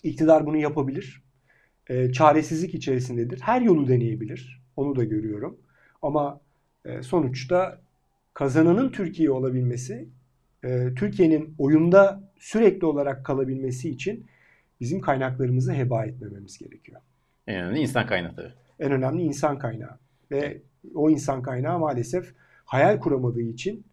iktidar 0.03 0.45
bunu 0.45 0.57
yapabilir. 0.57 1.23
Ee, 1.89 2.11
çaresizlik 2.11 2.73
içerisindedir. 2.73 3.39
Her 3.39 3.61
yolu 3.61 3.87
deneyebilir. 3.87 4.61
Onu 4.75 4.95
da 4.95 5.03
görüyorum. 5.03 5.57
Ama 6.01 6.41
e, 6.85 7.03
sonuçta 7.03 7.81
kazananın 8.33 8.89
Türkiye 8.89 9.31
olabilmesi, 9.31 10.07
e, 10.63 10.93
Türkiye'nin 10.95 11.55
oyunda 11.57 12.23
sürekli 12.39 12.85
olarak 12.85 13.25
kalabilmesi 13.25 13.89
için 13.89 14.25
bizim 14.81 15.01
kaynaklarımızı 15.01 15.73
heba 15.73 16.05
etmememiz 16.05 16.57
gerekiyor. 16.57 17.01
en 17.47 17.55
önemli 17.63 17.79
insan 17.79 18.07
kaynakları. 18.07 18.53
En 18.79 18.91
önemli 18.91 19.21
insan 19.21 19.59
kaynağı. 19.59 19.97
Ve 20.31 20.61
o 20.95 21.09
insan 21.09 21.41
kaynağı 21.41 21.79
maalesef 21.79 22.33
hayal 22.65 22.99
kuramadığı 22.99 23.41
için 23.41 23.85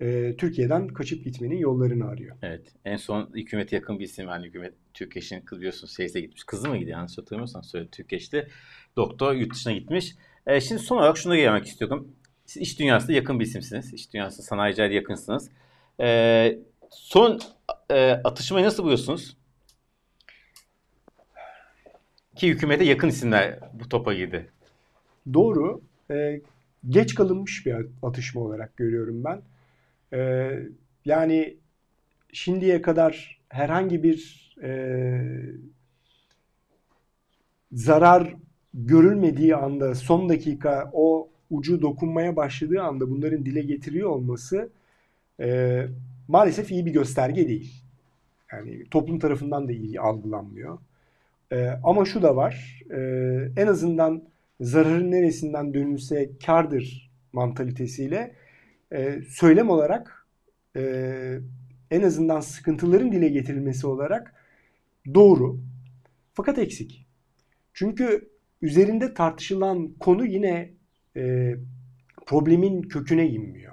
e, 0.00 0.36
Türkiye'den 0.36 0.88
kaçıp 0.88 1.24
gitmenin 1.24 1.56
yollarını 1.56 2.08
arıyor. 2.08 2.36
Evet. 2.42 2.72
En 2.84 2.96
son 2.96 3.30
hükümete 3.34 3.76
yakın 3.76 3.98
bir 3.98 4.04
isim. 4.04 4.26
Hani 4.26 4.46
hükümet 4.46 4.74
Türkeş'in 4.94 5.40
kız 5.40 5.58
biliyorsun 5.58 5.86
seyse 5.86 6.20
gitmiş. 6.20 6.44
Kızı 6.44 6.68
mı 6.68 6.76
gidiyor? 6.76 6.98
Yanlış 6.98 7.18
hatırlamıyorsam 7.18 7.64
söyle 7.64 7.88
Türkeş'te. 7.92 8.48
Doktor 8.96 9.34
yurt 9.34 9.54
dışına 9.54 9.72
gitmiş. 9.72 10.14
E, 10.46 10.60
şimdi 10.60 10.82
son 10.82 10.96
olarak 10.96 11.18
şuna 11.18 11.36
gelmek 11.36 11.66
istiyorum. 11.66 12.08
Siz 12.46 12.62
iş 12.62 12.78
dünyasında 12.78 13.12
yakın 13.12 13.40
bir 13.40 13.44
isimsiniz. 13.44 13.94
İş 13.94 14.12
dünyasında 14.12 14.42
sanayiciler 14.42 14.90
yakınsınız. 14.90 15.50
E, 16.00 16.58
son 16.90 17.40
e, 17.90 18.10
atışmayı 18.10 18.66
nasıl 18.66 18.82
buluyorsunuz? 18.82 19.36
Ki 22.36 22.48
hükümete 22.48 22.84
yakın 22.84 23.08
isimler 23.08 23.58
bu 23.72 23.88
topa 23.88 24.14
girdi. 24.14 24.50
Doğru. 25.34 25.80
E, 26.10 26.40
geç 26.88 27.14
kalınmış 27.14 27.66
bir 27.66 27.76
atışma 28.02 28.40
olarak 28.40 28.76
görüyorum 28.76 29.24
ben. 29.24 29.42
E, 30.18 30.50
yani 31.04 31.56
şimdiye 32.32 32.82
kadar 32.82 33.40
herhangi 33.48 34.02
bir 34.02 34.50
e, 34.62 34.70
zarar 37.72 38.34
görülmediği 38.74 39.56
anda 39.56 39.94
son 39.94 40.28
dakika 40.28 40.90
o 40.92 41.28
ucu 41.50 41.82
dokunmaya 41.82 42.36
başladığı 42.36 42.82
anda 42.82 43.10
bunların 43.10 43.44
dile 43.44 43.62
getiriyor 43.62 44.10
olması 44.10 44.70
e, 45.40 45.80
maalesef 46.28 46.70
iyi 46.70 46.86
bir 46.86 46.92
gösterge 46.92 47.48
değil. 47.48 47.82
Yani 48.52 48.84
toplum 48.90 49.18
tarafından 49.18 49.68
da 49.68 49.72
iyi 49.72 50.00
algılanmıyor. 50.00 50.78
E, 51.52 51.68
ama 51.84 52.04
şu 52.04 52.22
da 52.22 52.36
var. 52.36 52.82
E, 52.90 52.98
en 53.56 53.66
azından 53.66 54.22
zararın 54.60 55.10
neresinden 55.10 55.74
dönülse 55.74 56.30
kardır 56.46 57.10
mantalitesiyle 57.32 58.34
e, 58.92 59.22
söylem 59.28 59.70
olarak 59.70 60.26
e, 60.76 61.38
en 61.90 62.02
azından 62.02 62.40
sıkıntıların 62.40 63.12
dile 63.12 63.28
getirilmesi 63.28 63.86
olarak 63.86 64.34
doğru. 65.14 65.60
Fakat 66.34 66.58
eksik. 66.58 67.06
Çünkü 67.72 68.28
üzerinde 68.62 69.14
tartışılan 69.14 69.92
konu 70.00 70.26
yine 70.26 70.70
e, 71.16 71.54
problemin 72.26 72.82
köküne 72.82 73.28
inmiyor. 73.28 73.72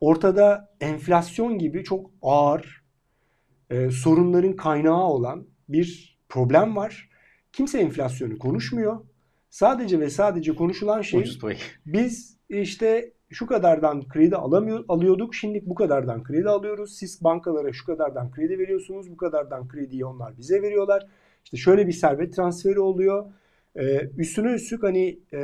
Ortada 0.00 0.74
enflasyon 0.80 1.58
gibi 1.58 1.84
çok 1.84 2.10
ağır 2.22 2.84
e, 3.70 3.90
sorunların 3.90 4.56
kaynağı 4.56 5.04
olan 5.04 5.46
bir 5.68 6.18
problem 6.28 6.76
var. 6.76 7.10
Kimse 7.52 7.78
enflasyonu 7.78 8.38
konuşmuyor. 8.38 9.00
Sadece 9.50 10.00
ve 10.00 10.10
sadece 10.10 10.54
konuşulan 10.54 11.02
şey 11.02 11.20
biz 11.86 12.36
işte 12.48 13.12
şu 13.30 13.46
kadardan 13.46 14.08
kredi 14.08 14.36
alamıyor, 14.36 14.84
alıyorduk. 14.88 15.34
Şimdi 15.34 15.62
bu 15.66 15.74
kadardan 15.74 16.22
kredi 16.22 16.48
alıyoruz. 16.48 16.96
Siz 16.96 17.24
bankalara 17.24 17.72
şu 17.72 17.86
kadardan 17.86 18.30
kredi 18.30 18.58
veriyorsunuz. 18.58 19.10
Bu 19.10 19.16
kadardan 19.16 19.68
krediyi 19.68 20.04
onlar 20.04 20.38
bize 20.38 20.62
veriyorlar. 20.62 21.06
İşte 21.44 21.56
şöyle 21.56 21.86
bir 21.86 21.92
servet 21.92 22.36
transferi 22.36 22.80
oluyor. 22.80 23.32
Ee, 23.76 24.08
üstüne 24.16 24.52
üstlük 24.52 24.82
hani 24.82 25.18
e, 25.32 25.38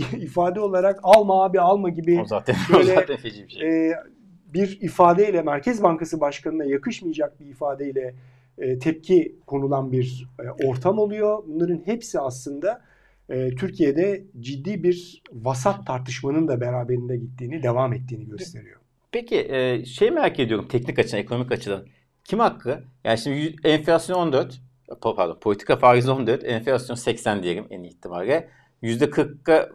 ifade 0.20 0.60
olarak 0.60 1.00
alma 1.02 1.44
abi 1.44 1.60
alma 1.60 1.88
gibi 1.88 2.20
O 2.20 2.24
zaten, 2.24 2.56
Böyle, 2.72 2.92
o 2.92 2.94
zaten 2.94 3.16
feci 3.16 3.44
bir 3.44 3.48
şey. 3.52 3.88
e, 3.90 3.94
bir 4.54 4.78
ifadeyle 4.80 5.42
Merkez 5.42 5.82
Bankası 5.82 6.20
Başkanı'na 6.20 6.64
yakışmayacak 6.64 7.40
bir 7.40 7.46
ifadeyle 7.46 8.14
e, 8.58 8.78
tepki 8.78 9.36
konulan 9.46 9.92
bir 9.92 10.28
e, 10.40 10.66
ortam 10.66 10.98
oluyor. 10.98 11.42
Bunların 11.46 11.82
hepsi 11.84 12.20
aslında 12.20 12.82
e, 13.28 13.50
Türkiye'de 13.54 14.24
ciddi 14.40 14.82
bir 14.82 15.22
vasat 15.32 15.86
tartışmanın 15.86 16.48
da 16.48 16.60
beraberinde 16.60 17.16
gittiğini, 17.16 17.62
devam 17.62 17.92
ettiğini 17.92 18.26
gösteriyor. 18.28 18.76
Peki 19.12 19.36
e, 19.50 19.84
şey 19.84 20.10
merak 20.10 20.40
ediyorum 20.40 20.68
teknik 20.68 20.98
açıdan, 20.98 21.20
ekonomik 21.20 21.52
açıdan. 21.52 21.86
Kim 22.24 22.38
hakkı? 22.38 22.84
Yani 23.04 23.18
şimdi 23.18 23.54
enflasyon 23.64 24.16
14, 24.18 24.52
pa- 24.54 24.60
pardon 25.00 25.38
politika 25.40 25.76
faizi 25.76 26.10
14, 26.10 26.44
enflasyon 26.44 26.96
80 26.96 27.42
diyelim 27.42 27.66
en 27.70 27.82
ihtimalle. 27.82 28.48
%40'a 28.82 29.68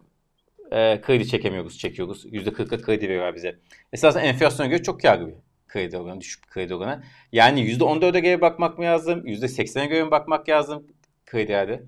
e, 0.72 1.02
kredi 1.02 1.28
çekemiyoruz, 1.28 1.78
çekiyoruz. 1.78 2.26
%40'a 2.26 2.82
kredi 2.82 3.10
veriyor 3.10 3.36
bize. 3.36 3.60
Esasen 3.94 4.24
enflasyona 4.24 4.70
göre 4.70 4.84
çok 4.84 5.02
karlı 5.02 5.28
bir 5.28 5.34
kredi 5.68 5.98
oranı, 5.98 6.22
düşük 6.22 6.44
bir 6.44 6.50
kredi 6.50 6.76
oranı. 6.76 7.04
Yani 7.32 7.60
%14'e 7.72 8.20
göre 8.20 8.42
bakmak 8.42 8.78
mı 8.78 8.84
lazım? 8.84 9.20
%80'e 9.28 9.86
göre 9.86 10.04
mi 10.04 10.12
bakmak 10.12 10.50
lazım 10.50 10.88
kredilerde? 11.26 11.84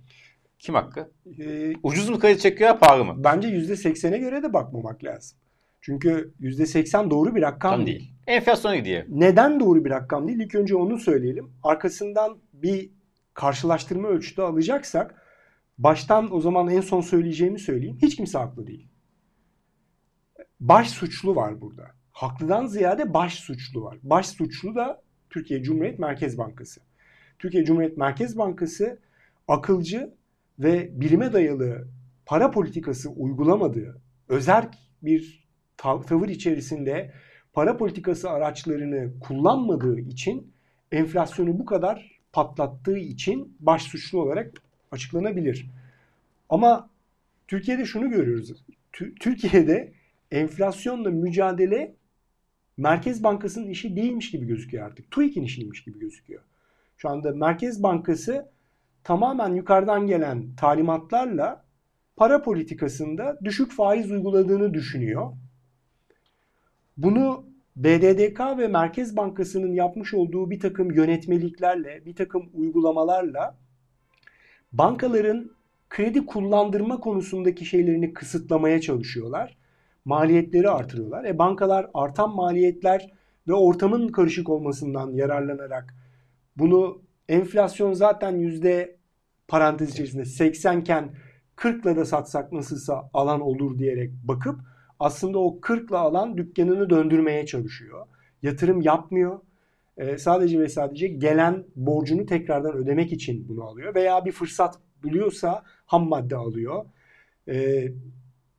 Kim 0.59 0.75
hakkı? 0.75 1.11
E, 1.39 1.73
Ucuz 1.83 2.09
mu 2.09 2.19
kredi 2.19 2.39
çekiyor, 2.39 2.79
pahalı 2.79 3.05
mı? 3.05 3.15
bence 3.17 3.47
%80'e 3.47 4.17
göre 4.17 4.43
de 4.43 4.53
bakmamak 4.53 5.03
lazım. 5.03 5.37
Çünkü 5.81 6.33
%80 6.41 7.09
doğru 7.09 7.35
bir 7.35 7.41
rakam 7.41 7.71
Tam 7.71 7.85
değil. 7.85 7.99
değil. 7.99 8.13
Enflasyona 8.27 8.75
gidiyor. 8.75 9.03
Neden 9.09 9.59
doğru 9.59 9.85
bir 9.85 9.89
rakam 9.89 10.27
değil? 10.27 10.39
İlk 10.39 10.55
önce 10.55 10.75
onu 10.75 10.97
söyleyelim. 10.97 11.51
Arkasından 11.63 12.37
bir 12.53 12.89
karşılaştırma 13.37 14.07
ölçütü 14.07 14.41
alacaksak 14.41 15.21
baştan 15.77 16.35
o 16.35 16.41
zaman 16.41 16.67
en 16.67 16.81
son 16.81 17.01
söyleyeceğimi 17.01 17.59
söyleyeyim. 17.59 17.97
Hiç 18.01 18.15
kimse 18.15 18.37
haklı 18.37 18.67
değil. 18.67 18.87
Baş 20.59 20.89
suçlu 20.89 21.35
var 21.35 21.61
burada. 21.61 21.85
Haklıdan 22.11 22.65
ziyade 22.65 23.13
baş 23.13 23.33
suçlu 23.33 23.83
var. 23.83 23.97
Baş 24.03 24.27
suçlu 24.27 24.75
da 24.75 25.01
Türkiye 25.29 25.63
Cumhuriyet 25.63 25.99
Merkez 25.99 26.37
Bankası. 26.37 26.81
Türkiye 27.39 27.65
Cumhuriyet 27.65 27.97
Merkez 27.97 28.37
Bankası 28.37 28.99
akılcı 29.47 30.13
ve 30.59 31.01
bilime 31.01 31.33
dayalı 31.33 31.87
para 32.25 32.51
politikası 32.51 33.09
uygulamadığı, 33.09 34.01
özerk 34.29 34.75
bir 35.01 35.47
tav- 35.77 36.05
tavır 36.05 36.29
içerisinde 36.29 37.13
para 37.53 37.77
politikası 37.77 38.29
araçlarını 38.29 39.19
kullanmadığı 39.19 39.99
için 39.99 40.53
enflasyonu 40.91 41.59
bu 41.59 41.65
kadar 41.65 42.16
patlattığı 42.37 42.97
için 42.97 43.57
baş 43.59 43.83
suçlu 43.83 44.21
olarak 44.21 44.61
açıklanabilir. 44.91 45.65
Ama 46.49 46.89
Türkiye'de 47.47 47.85
şunu 47.85 48.09
görüyoruz. 48.09 48.63
Tü- 48.93 49.15
Türkiye'de 49.19 49.93
enflasyonla 50.31 51.09
mücadele 51.09 51.95
Merkez 52.77 53.23
Bankası'nın 53.23 53.69
işi 53.69 53.95
değilmiş 53.95 54.31
gibi 54.31 54.45
gözüküyor 54.47 54.85
artık. 54.85 55.11
TÜİK'in 55.11 55.43
işiymiş 55.43 55.83
gibi 55.83 55.99
gözüküyor. 55.99 56.41
Şu 56.97 57.09
anda 57.09 57.31
Merkez 57.31 57.83
Bankası 57.83 58.49
tamamen 59.03 59.55
yukarıdan 59.55 60.07
gelen 60.07 60.55
talimatlarla 60.55 61.65
para 62.15 62.41
politikasında 62.41 63.39
düşük 63.43 63.71
faiz 63.71 64.11
uyguladığını 64.11 64.73
düşünüyor. 64.73 65.31
Bunu 66.97 67.45
BDDK 67.77 68.39
ve 68.57 68.67
Merkez 68.67 69.17
Bankası'nın 69.17 69.73
yapmış 69.73 70.13
olduğu 70.13 70.49
bir 70.49 70.59
takım 70.59 70.91
yönetmeliklerle, 70.91 72.05
bir 72.05 72.15
takım 72.15 72.49
uygulamalarla 72.53 73.57
bankaların 74.71 75.51
kredi 75.89 76.25
kullandırma 76.25 76.99
konusundaki 76.99 77.65
şeylerini 77.65 78.13
kısıtlamaya 78.13 78.81
çalışıyorlar. 78.81 79.57
Maliyetleri 80.05 80.69
artırıyorlar. 80.69 81.25
E 81.25 81.37
bankalar 81.37 81.89
artan 81.93 82.35
maliyetler 82.35 83.11
ve 83.47 83.53
ortamın 83.53 84.07
karışık 84.07 84.49
olmasından 84.49 85.11
yararlanarak 85.11 85.95
bunu 86.55 87.01
enflasyon 87.29 87.93
zaten 87.93 88.35
yüzde 88.35 88.97
parantez 89.47 89.89
içerisinde 89.89 90.25
80 90.25 90.81
iken 90.81 91.09
40'la 91.57 91.95
da 91.95 92.05
satsak 92.05 92.51
nasılsa 92.51 93.09
alan 93.13 93.41
olur 93.41 93.79
diyerek 93.79 94.11
bakıp 94.23 94.59
aslında 94.99 95.39
o 95.39 95.59
40'la 95.61 95.99
alan 95.99 96.37
dükkanını 96.37 96.89
döndürmeye 96.89 97.45
çalışıyor. 97.45 98.07
Yatırım 98.41 98.81
yapmıyor. 98.81 99.39
Ee, 99.97 100.17
sadece 100.17 100.59
ve 100.59 100.69
sadece 100.69 101.07
gelen 101.07 101.65
borcunu 101.75 102.25
tekrardan 102.25 102.73
ödemek 102.73 103.11
için 103.11 103.47
bunu 103.49 103.63
alıyor. 103.63 103.95
Veya 103.95 104.25
bir 104.25 104.31
fırsat 104.31 104.79
buluyorsa 105.03 105.63
ham 105.85 106.09
madde 106.09 106.35
alıyor. 106.35 106.85
Ee, 107.47 107.87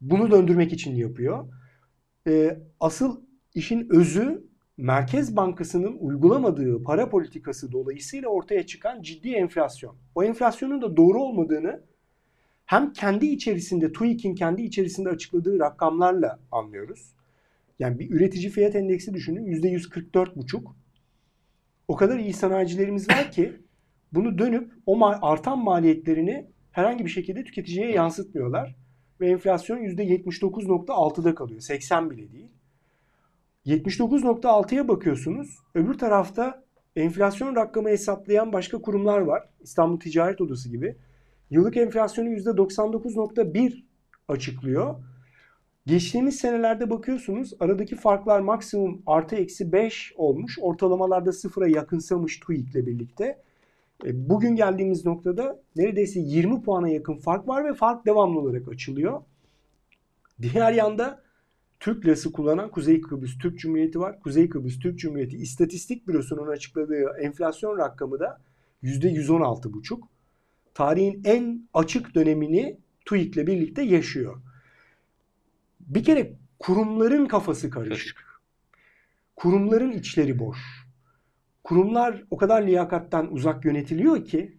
bunu 0.01 0.31
döndürmek 0.31 0.73
için 0.73 0.95
yapıyor. 0.95 1.45
Ee, 2.29 2.59
asıl 2.81 3.21
işin 3.55 3.89
özü 3.91 4.49
Merkez 4.77 5.37
Bankası'nın 5.37 5.97
uygulamadığı 6.01 6.83
para 6.83 7.09
politikası 7.09 7.73
dolayısıyla 7.73 8.29
ortaya 8.29 8.67
çıkan 8.67 9.03
ciddi 9.03 9.31
enflasyon. 9.31 9.97
O 10.15 10.23
enflasyonun 10.23 10.83
da 10.83 10.97
doğru 10.97 11.23
olmadığını 11.23 11.83
hem 12.69 12.93
kendi 12.93 13.27
içerisinde 13.27 13.93
TÜİK'in 13.93 14.35
kendi 14.35 14.63
içerisinde 14.63 15.09
açıkladığı 15.09 15.59
rakamlarla 15.59 16.39
anlıyoruz. 16.53 17.15
Yani 17.79 17.99
bir 17.99 18.11
üretici 18.11 18.51
fiyat 18.51 18.75
endeksi 18.75 19.15
düşünün 19.15 19.47
%144,5. 19.47 20.63
O 21.89 21.97
kadar 21.97 22.19
iyi 22.19 22.33
sanayicilerimiz 22.33 23.11
var 23.11 23.33
ki 23.33 23.53
bunu 24.13 24.39
dönüp 24.39 24.73
o 24.87 24.99
ma- 24.99 25.19
artan 25.23 25.65
maliyetlerini 25.65 26.47
herhangi 26.71 27.05
bir 27.05 27.11
şekilde 27.11 27.45
tüketiciye 27.45 27.91
yansıtmıyorlar. 27.91 28.77
Ve 29.21 29.31
enflasyon 29.31 29.79
%79.6'da 29.79 31.35
kalıyor. 31.35 31.61
80 31.61 32.11
bile 32.11 32.33
değil. 32.33 32.51
79.6'ya 33.67 34.89
bakıyorsunuz. 34.89 35.59
Öbür 35.75 35.95
tarafta 35.95 36.65
enflasyon 36.97 37.57
rakamı 37.57 37.89
hesaplayan 37.89 38.53
başka 38.53 38.81
kurumlar 38.83 39.19
var. 39.19 39.49
İstanbul 39.61 40.01
Ticaret 40.01 40.41
Odası 40.41 40.69
gibi. 40.69 40.97
Yıllık 41.51 41.77
enflasyonu 41.77 42.29
%99.1 42.29 43.85
açıklıyor. 44.29 44.95
Geçtiğimiz 45.87 46.37
senelerde 46.37 46.91
bakıyorsunuz 46.91 47.53
aradaki 47.61 47.97
farklar 47.97 48.41
maksimum 48.41 49.03
artı 49.07 49.37
eksi 49.37 49.73
5 49.73 50.13
olmuş. 50.17 50.59
Ortalamalarda 50.61 51.33
sıfıra 51.33 51.69
yakınsamış 51.69 52.41
TÜİK'le 52.41 52.75
birlikte. 52.87 53.25
E, 54.05 54.29
Bugün 54.29 54.57
geldiğimiz 54.57 55.07
noktada 55.07 55.63
neredeyse 55.77 56.21
20 56.21 56.63
puana 56.63 56.89
yakın 56.89 57.17
fark 57.17 57.49
var 57.49 57.65
ve 57.65 57.75
fark 57.75 58.07
devamlı 58.07 58.41
olarak 58.41 58.69
açılıyor. 58.69 59.23
Diğer 60.43 60.73
yanda 60.73 61.23
Türk 61.81 62.07
lirası 62.07 62.33
kullanan 62.33 62.71
Kuzey 62.71 63.01
Kıbrıs 63.01 63.39
Türk 63.39 63.59
Cumhuriyeti 63.59 64.01
var. 64.01 64.21
Kuzey 64.21 64.49
Kıbrıs 64.49 64.79
Türk 64.79 64.99
Cumhuriyeti 64.99 65.37
İstatistik 65.37 66.09
Bürosu'nun 66.09 66.47
açıkladığı 66.47 67.17
enflasyon 67.21 67.79
rakamı 67.79 68.21
da 68.21 68.41
%116,5 68.83 70.01
tarihin 70.79 71.21
en 71.25 71.69
açık 71.75 72.15
dönemini 72.15 72.79
TÜİK'le 73.05 73.37
birlikte 73.37 73.83
yaşıyor. 73.83 74.43
Bir 75.81 76.05
kere 76.05 76.33
kurumların 76.59 77.27
kafası 77.27 77.71
karışık. 77.71 78.41
Kurumların 79.37 79.93
içleri 79.93 80.39
boş. 80.39 80.59
Kurumlar 81.65 82.25
o 82.31 82.37
kadar 82.37 82.63
liyakattan 82.63 83.33
uzak 83.33 83.65
yönetiliyor 83.65 84.25
ki 84.25 84.59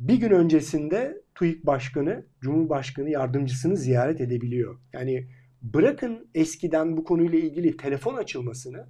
bir 0.00 0.14
gün 0.14 0.30
öncesinde 0.30 1.20
TÜİK 1.34 1.66
Başkanı, 1.66 2.24
Cumhurbaşkanı 2.40 3.10
yardımcısını 3.10 3.76
ziyaret 3.76 4.20
edebiliyor. 4.20 4.78
Yani 4.92 5.26
bırakın 5.62 6.28
eskiden 6.34 6.96
bu 6.96 7.04
konuyla 7.04 7.38
ilgili 7.38 7.76
telefon 7.76 8.14
açılmasını, 8.14 8.86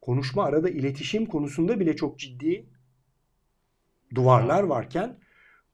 konuşma 0.00 0.44
arada 0.44 0.70
iletişim 0.70 1.26
konusunda 1.26 1.80
bile 1.80 1.96
çok 1.96 2.18
ciddi 2.18 2.66
duvarlar 4.14 4.62
varken 4.62 5.18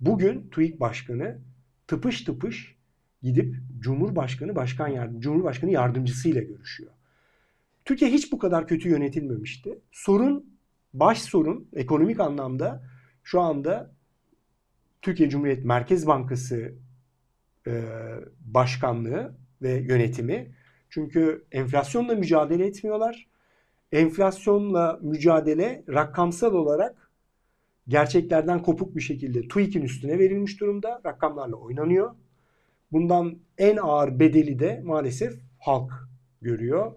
bugün 0.01 0.49
TÜİK 0.51 0.81
Başkanı 0.81 1.39
tıpış 1.87 2.25
tıpış 2.25 2.77
gidip 3.23 3.57
Cumhurbaşkanı 3.79 4.57
Başkan 4.57 4.89
Yardım 4.89 5.21
Cumhurbaşkanı 5.21 5.71
yardımcısıyla 5.71 6.43
görüşüyor. 6.43 6.93
Türkiye 7.85 8.11
hiç 8.11 8.33
bu 8.33 8.39
kadar 8.39 8.69
kötü 8.69 8.89
yönetilmemişti. 8.89 9.79
Sorun 9.93 10.59
baş 10.95 11.23
sorun 11.23 11.69
ekonomik 11.77 12.21
anlamda 12.21 12.83
şu 13.25 13.41
anda 13.41 13.93
Türkiye 15.03 15.29
Cumhuriyet 15.29 15.65
Merkez 15.65 16.07
Bankası 16.07 16.75
e, 17.67 17.85
başkanlığı 18.41 19.35
ve 19.63 19.73
yönetimi. 19.73 20.55
Çünkü 20.91 21.45
enflasyonla 21.53 22.15
mücadele 22.15 22.67
etmiyorlar. 22.67 23.27
Enflasyonla 23.93 24.99
mücadele 25.03 25.85
rakamsal 25.89 26.55
olarak 26.55 27.06
gerçeklerden 27.89 28.63
kopuk 28.63 28.97
bir 28.97 29.01
şekilde 29.01 29.49
TÜİK'in 29.49 29.83
üstüne 29.83 30.19
verilmiş 30.19 30.61
durumda. 30.61 31.01
Rakamlarla 31.07 31.57
oynanıyor. 31.57 32.15
Bundan 32.93 33.39
en 33.59 33.77
ağır 33.77 34.21
bedeli 34.21 34.59
de 34.59 34.83
maalesef 34.85 35.35
halk 35.59 35.93
görüyor. 36.43 36.93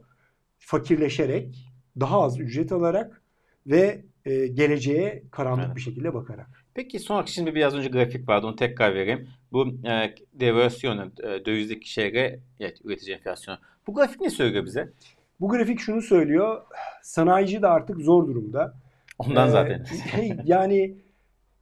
Fakirleşerek, 0.57 1.65
daha 1.99 2.21
az 2.21 2.39
ücret 2.39 2.71
alarak 2.71 3.21
ve 3.67 4.05
e, 4.25 4.47
geleceğe 4.47 5.23
karanlık 5.31 5.65
Evet. 5.65 5.75
bir 5.75 5.81
şekilde 5.81 6.13
bakarak. 6.13 6.47
Peki 6.73 6.99
son 6.99 7.15
olarak 7.15 7.29
şimdi 7.29 7.55
biraz 7.55 7.75
önce 7.75 7.89
grafik 7.89 8.29
vardı 8.29 8.47
onu 8.47 8.55
tekrar 8.55 8.95
vereyim. 8.95 9.27
Bu 9.51 9.67
e, 9.67 10.15
devalüasyonu, 10.33 11.11
e, 11.23 11.45
dövizdeki 11.45 11.91
şeyle 11.91 12.39
evet, 12.59 12.77
üretici 12.83 13.15
enflasyonu. 13.15 13.57
Bu 13.87 13.93
grafik 13.93 14.21
ne 14.21 14.29
söylüyor 14.29 14.65
bize? 14.65 14.93
Bu 15.39 15.49
grafik 15.49 15.79
şunu 15.79 16.01
söylüyor. 16.01 16.61
Sanayici 17.03 17.61
de 17.61 17.67
artık 17.67 17.99
zor 18.01 18.27
durumda. 18.27 18.73
Ondan 19.19 19.47
Ee, 19.47 19.51
zaten. 19.51 19.85
yani 20.45 20.97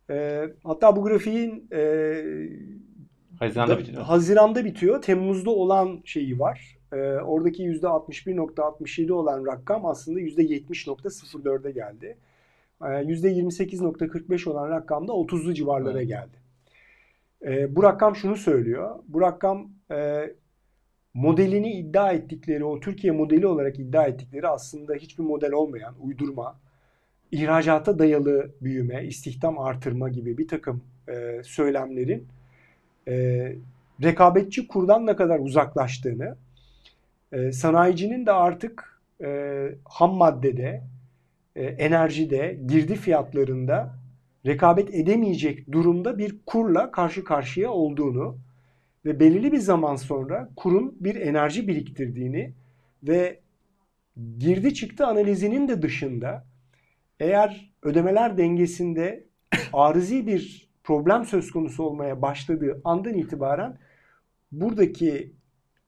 e, 0.10 0.43
hatta 0.63 0.96
bu 0.96 1.04
grafiğin 1.04 1.67
e, 1.74 1.80
Haziran'da 3.39 3.74
da- 3.76 3.80
bitiyor. 3.80 4.02
Haziranda 4.02 4.65
bitiyor. 4.65 5.02
Temmuz'da 5.02 5.50
olan 5.50 6.02
şeyi 6.06 6.39
var. 6.39 6.78
E, 6.93 6.98
oradaki 6.98 7.63
%61.67 7.63 9.12
olan 9.12 9.46
rakam 9.46 9.86
aslında 9.86 10.20
%70.04'e 10.20 11.72
geldi. 11.72 12.17
E, 12.82 12.86
%28.45 12.86 14.50
olan 14.50 14.70
rakam 14.70 15.08
da 15.08 15.12
30'lu 15.12 15.54
civarlara 15.54 15.98
Evet. 16.00 16.08
geldi. 16.08 16.38
E, 17.46 17.76
bu 17.76 17.84
rakam 17.84 18.15
şunu 18.15 18.36
söylüyor. 18.36 18.96
Bu 19.08 19.22
rakam 19.22 19.70
e, 19.91 20.30
modelini 21.13 21.74
iddia 21.74 22.12
ettikleri, 22.12 22.65
o 22.65 22.80
Türkiye 22.80 23.13
modeli 23.13 23.48
olarak 23.48 23.80
iddia 23.80 24.06
ettikleri 24.08 24.48
aslında 24.48 24.96
hiçbir 24.96 25.24
model 25.24 25.52
olmayan, 25.52 25.96
uydurma, 26.02 26.60
ihracata 27.32 28.00
dayalı 28.00 28.52
büyüme, 28.62 29.06
istihdam 29.06 29.60
artırma 29.60 30.10
gibi 30.10 30.38
bir 30.38 30.48
takım 30.48 30.84
e, 31.10 31.42
söylemlerin 31.44 32.28
e, 33.08 33.56
rekabetçi 34.04 34.68
kurdan 34.68 35.06
ne 35.06 35.16
kadar 35.16 35.40
uzaklaştığını, 35.40 36.36
e, 37.32 37.52
sanayicinin 37.52 38.26
de 38.26 38.32
artık 38.32 39.02
e, 39.24 39.30
ham 39.86 40.13
maddede, 40.13 40.82
e, 41.56 41.63
enerjide, 41.63 42.60
girdi 42.68 42.96
fiyatlarında 42.96 43.94
rekabet 44.46 44.96
edemeyecek 44.96 45.72
durumda 45.72 46.18
bir 46.18 46.36
kurla 46.46 46.92
karşı 46.92 47.24
karşıya 47.24 47.72
olduğunu 47.72 48.38
ve 49.06 49.20
belirli 49.20 49.52
bir 49.52 49.58
zaman 49.58 49.96
sonra 49.96 50.50
kurun 50.56 50.96
bir 51.00 51.16
enerji 51.16 51.68
biriktirdiğini 51.68 52.52
ve 53.04 53.40
girdi 54.40 54.74
çıktı 54.74 55.06
analizinin 55.06 55.68
de 55.68 55.82
dışında 55.82 56.46
eğer 57.20 57.74
ödemeler 57.84 58.38
dengesinde 58.38 59.28
arızi 59.74 60.28
bir 60.28 60.70
problem 60.84 61.26
söz 61.26 61.52
konusu 61.52 61.84
olmaya 61.84 62.22
başladığı 62.22 62.82
andan 62.84 63.14
itibaren 63.14 63.78
buradaki 64.52 65.34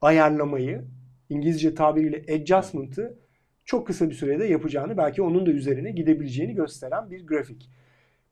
ayarlamayı 0.02 0.86
İngilizce 1.30 1.76
tabiriyle 1.76 2.36
adjustment'ı 2.36 3.20
çok 3.66 3.88
kısa 3.88 4.10
bir 4.10 4.16
sürede 4.16 4.46
yapacağını 4.46 4.98
belki 4.98 5.22
onun 5.22 5.46
da 5.46 5.52
üzerine 5.52 5.92
gidebileceğini 5.92 6.54
gösteren 6.54 7.12
bir 7.12 7.28
grafik. 7.28 7.70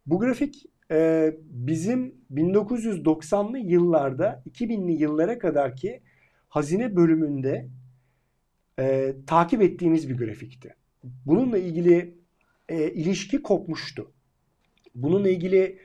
Bu 0.05 0.19
grafik 0.19 0.65
e, 0.91 1.33
bizim 1.41 2.15
1990'lı 2.33 3.57
yıllarda 3.57 4.43
2000'li 4.49 4.91
yıllara 4.91 5.39
kadarki 5.39 6.01
hazine 6.49 6.95
bölümünde 6.95 7.67
e, 8.79 9.15
takip 9.27 9.61
ettiğimiz 9.61 10.09
bir 10.09 10.17
grafikti. 10.17 10.75
Bununla 11.03 11.57
ilgili 11.57 12.16
e, 12.69 12.91
ilişki 12.91 13.41
kopmuştu. 13.41 14.11
Bununla 14.95 15.29
ilgili 15.29 15.79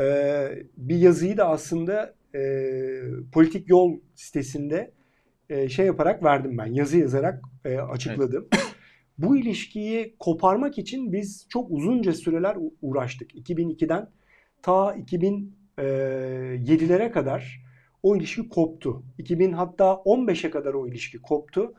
e, 0.00 0.48
bir 0.76 0.96
yazıyı 0.96 1.36
da 1.36 1.48
aslında 1.48 2.14
e, 2.34 2.40
Politik 3.32 3.68
Yol 3.68 4.00
sitesinde 4.14 4.92
e, 5.50 5.68
şey 5.68 5.86
yaparak 5.86 6.24
verdim 6.24 6.58
ben. 6.58 6.66
Yazı 6.66 6.98
yazarak 6.98 7.44
e, 7.64 7.78
açıkladım. 7.78 8.48
Bu 9.18 9.36
ilişkiyi 9.36 10.16
koparmak 10.18 10.78
için 10.78 11.12
biz 11.12 11.46
çok 11.48 11.70
uzunca 11.70 12.12
süreler 12.12 12.56
uğraştık. 12.82 13.34
2002'den 13.34 14.10
ta 14.62 14.96
2007'lere 14.96 17.10
kadar 17.10 17.62
o 18.02 18.16
ilişki 18.16 18.48
koptu. 18.48 19.02
2000 19.18 19.52
hatta 19.52 19.84
15'e 19.84 20.50
kadar 20.50 20.74
o 20.74 20.88
ilişki 20.88 21.18
koptu. 21.18 21.74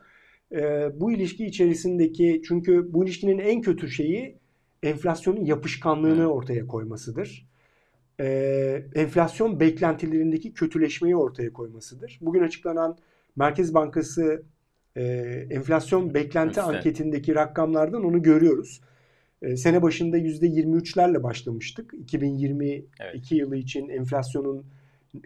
E, 0.51 0.89
bu 0.99 1.11
ilişki 1.11 1.45
içerisindeki 1.45 2.41
çünkü 2.47 2.93
bu 2.93 3.05
ilişkinin 3.05 3.39
en 3.39 3.61
kötü 3.61 3.89
şeyi 3.89 4.38
enflasyonun 4.83 5.45
yapışkanlığını 5.45 6.21
Evet. 6.21 6.31
ortaya 6.31 6.67
koymasıdır. 6.67 7.49
E, 8.19 8.25
enflasyon 8.95 9.59
beklentilerindeki 9.59 10.53
kötüleşmeyi 10.53 11.15
ortaya 11.15 11.53
koymasıdır. 11.53 12.17
Bugün 12.21 12.43
açıklanan 12.43 12.97
Merkez 13.35 13.73
Bankası 13.73 14.43
e, 14.95 15.03
enflasyon 15.49 16.13
beklenti 16.13 16.59
Evet. 16.59 16.69
anketindeki 16.69 17.35
rakamlardan 17.35 18.03
onu 18.05 18.21
görüyoruz. 18.21 18.81
E, 19.41 19.57
sene 19.57 19.81
başında 19.81 20.17
%23'lerle 20.17 21.23
başlamıştık. 21.23 21.93
2022 21.93 22.87
Evet. 22.99 23.31
yılı 23.31 23.55
için 23.55 23.89
enflasyonun 23.89 24.65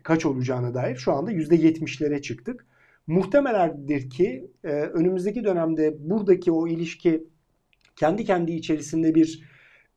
kaç 0.03 0.25
olacağına 0.25 0.73
dair 0.73 0.95
şu 0.95 1.13
anda 1.13 1.31
%70'lere 1.31 2.21
çıktık. 2.21 2.65
Muhtemelendir 3.07 4.09
ki 4.09 4.51
e, 4.63 4.67
önümüzdeki 4.69 5.43
dönemde 5.43 5.95
buradaki 5.99 6.51
o 6.51 6.67
ilişki 6.67 7.23
kendi 7.95 8.25
kendi 8.25 8.51
içerisinde 8.51 9.15
bir 9.15 9.43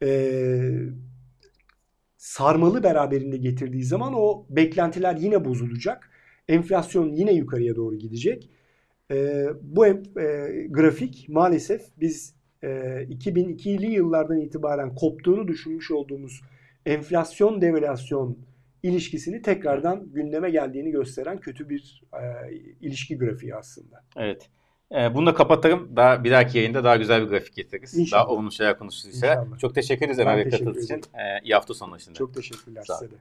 e, 0.02 0.08
sarmalı 2.16 2.82
beraberinde 2.82 3.36
getirdiği 3.36 3.84
zaman 3.84 4.12
o 4.16 4.46
beklentiler 4.50 5.16
yine 5.16 5.44
bozulacak. 5.44 6.10
Enflasyon 6.48 7.12
yine 7.12 7.32
yukarıya 7.32 7.76
doğru 7.76 7.96
gidecek. 7.96 8.50
E, 9.10 9.46
bu 9.62 9.86
e, 9.86 9.92
grafik 10.70 11.28
maalesef 11.28 11.82
biz 11.96 12.34
e, 12.62 12.68
2002'li 13.10 13.86
yıllardan 13.86 14.40
itibaren 14.40 14.94
koptuğunu 14.94 15.48
düşünmüş 15.48 15.90
olduğumuz 15.90 16.42
enflasyon 16.86 17.60
devalüasyon 17.60 18.38
ilişkisini 18.82 19.42
tekrardan 19.42 20.12
gündeme 20.12 20.50
geldiğini 20.50 20.90
gösteren 20.90 21.38
kötü 21.38 21.68
bir 21.68 22.02
e, 22.14 22.54
ilişki 22.80 23.18
grafiği 23.18 23.54
aslında. 23.54 24.04
Evet. 24.16 24.50
E, 24.94 25.14
bunu 25.14 25.26
da 25.26 25.34
kapatalım. 25.34 25.96
Daha 25.96 26.24
bir 26.24 26.30
dahaki 26.30 26.58
yayında 26.58 26.84
daha 26.84 26.96
güzel 26.96 27.22
bir 27.22 27.28
grafik 27.28 27.56
getiririz. 27.56 27.94
İnşallah. 27.94 28.22
Daha 28.22 28.32
olumlu 28.32 28.52
şeyler 28.52 28.78
konuşuruz. 28.78 29.16
İnşallah. 29.16 29.58
Çok 29.58 29.74
teşekkür 29.74 30.04
ederiz 30.04 30.18
Ömer 30.18 30.36
Bey 30.36 30.50
katıldığınız 30.50 30.84
için. 30.84 30.96
E, 30.96 31.44
iyi 31.44 31.54
hafta 31.54 31.74
sonu 31.74 32.00
şimdi. 32.00 32.18
Çok 32.18 32.34
teşekkürler 32.34 32.82
size 32.82 33.10
de. 33.10 33.14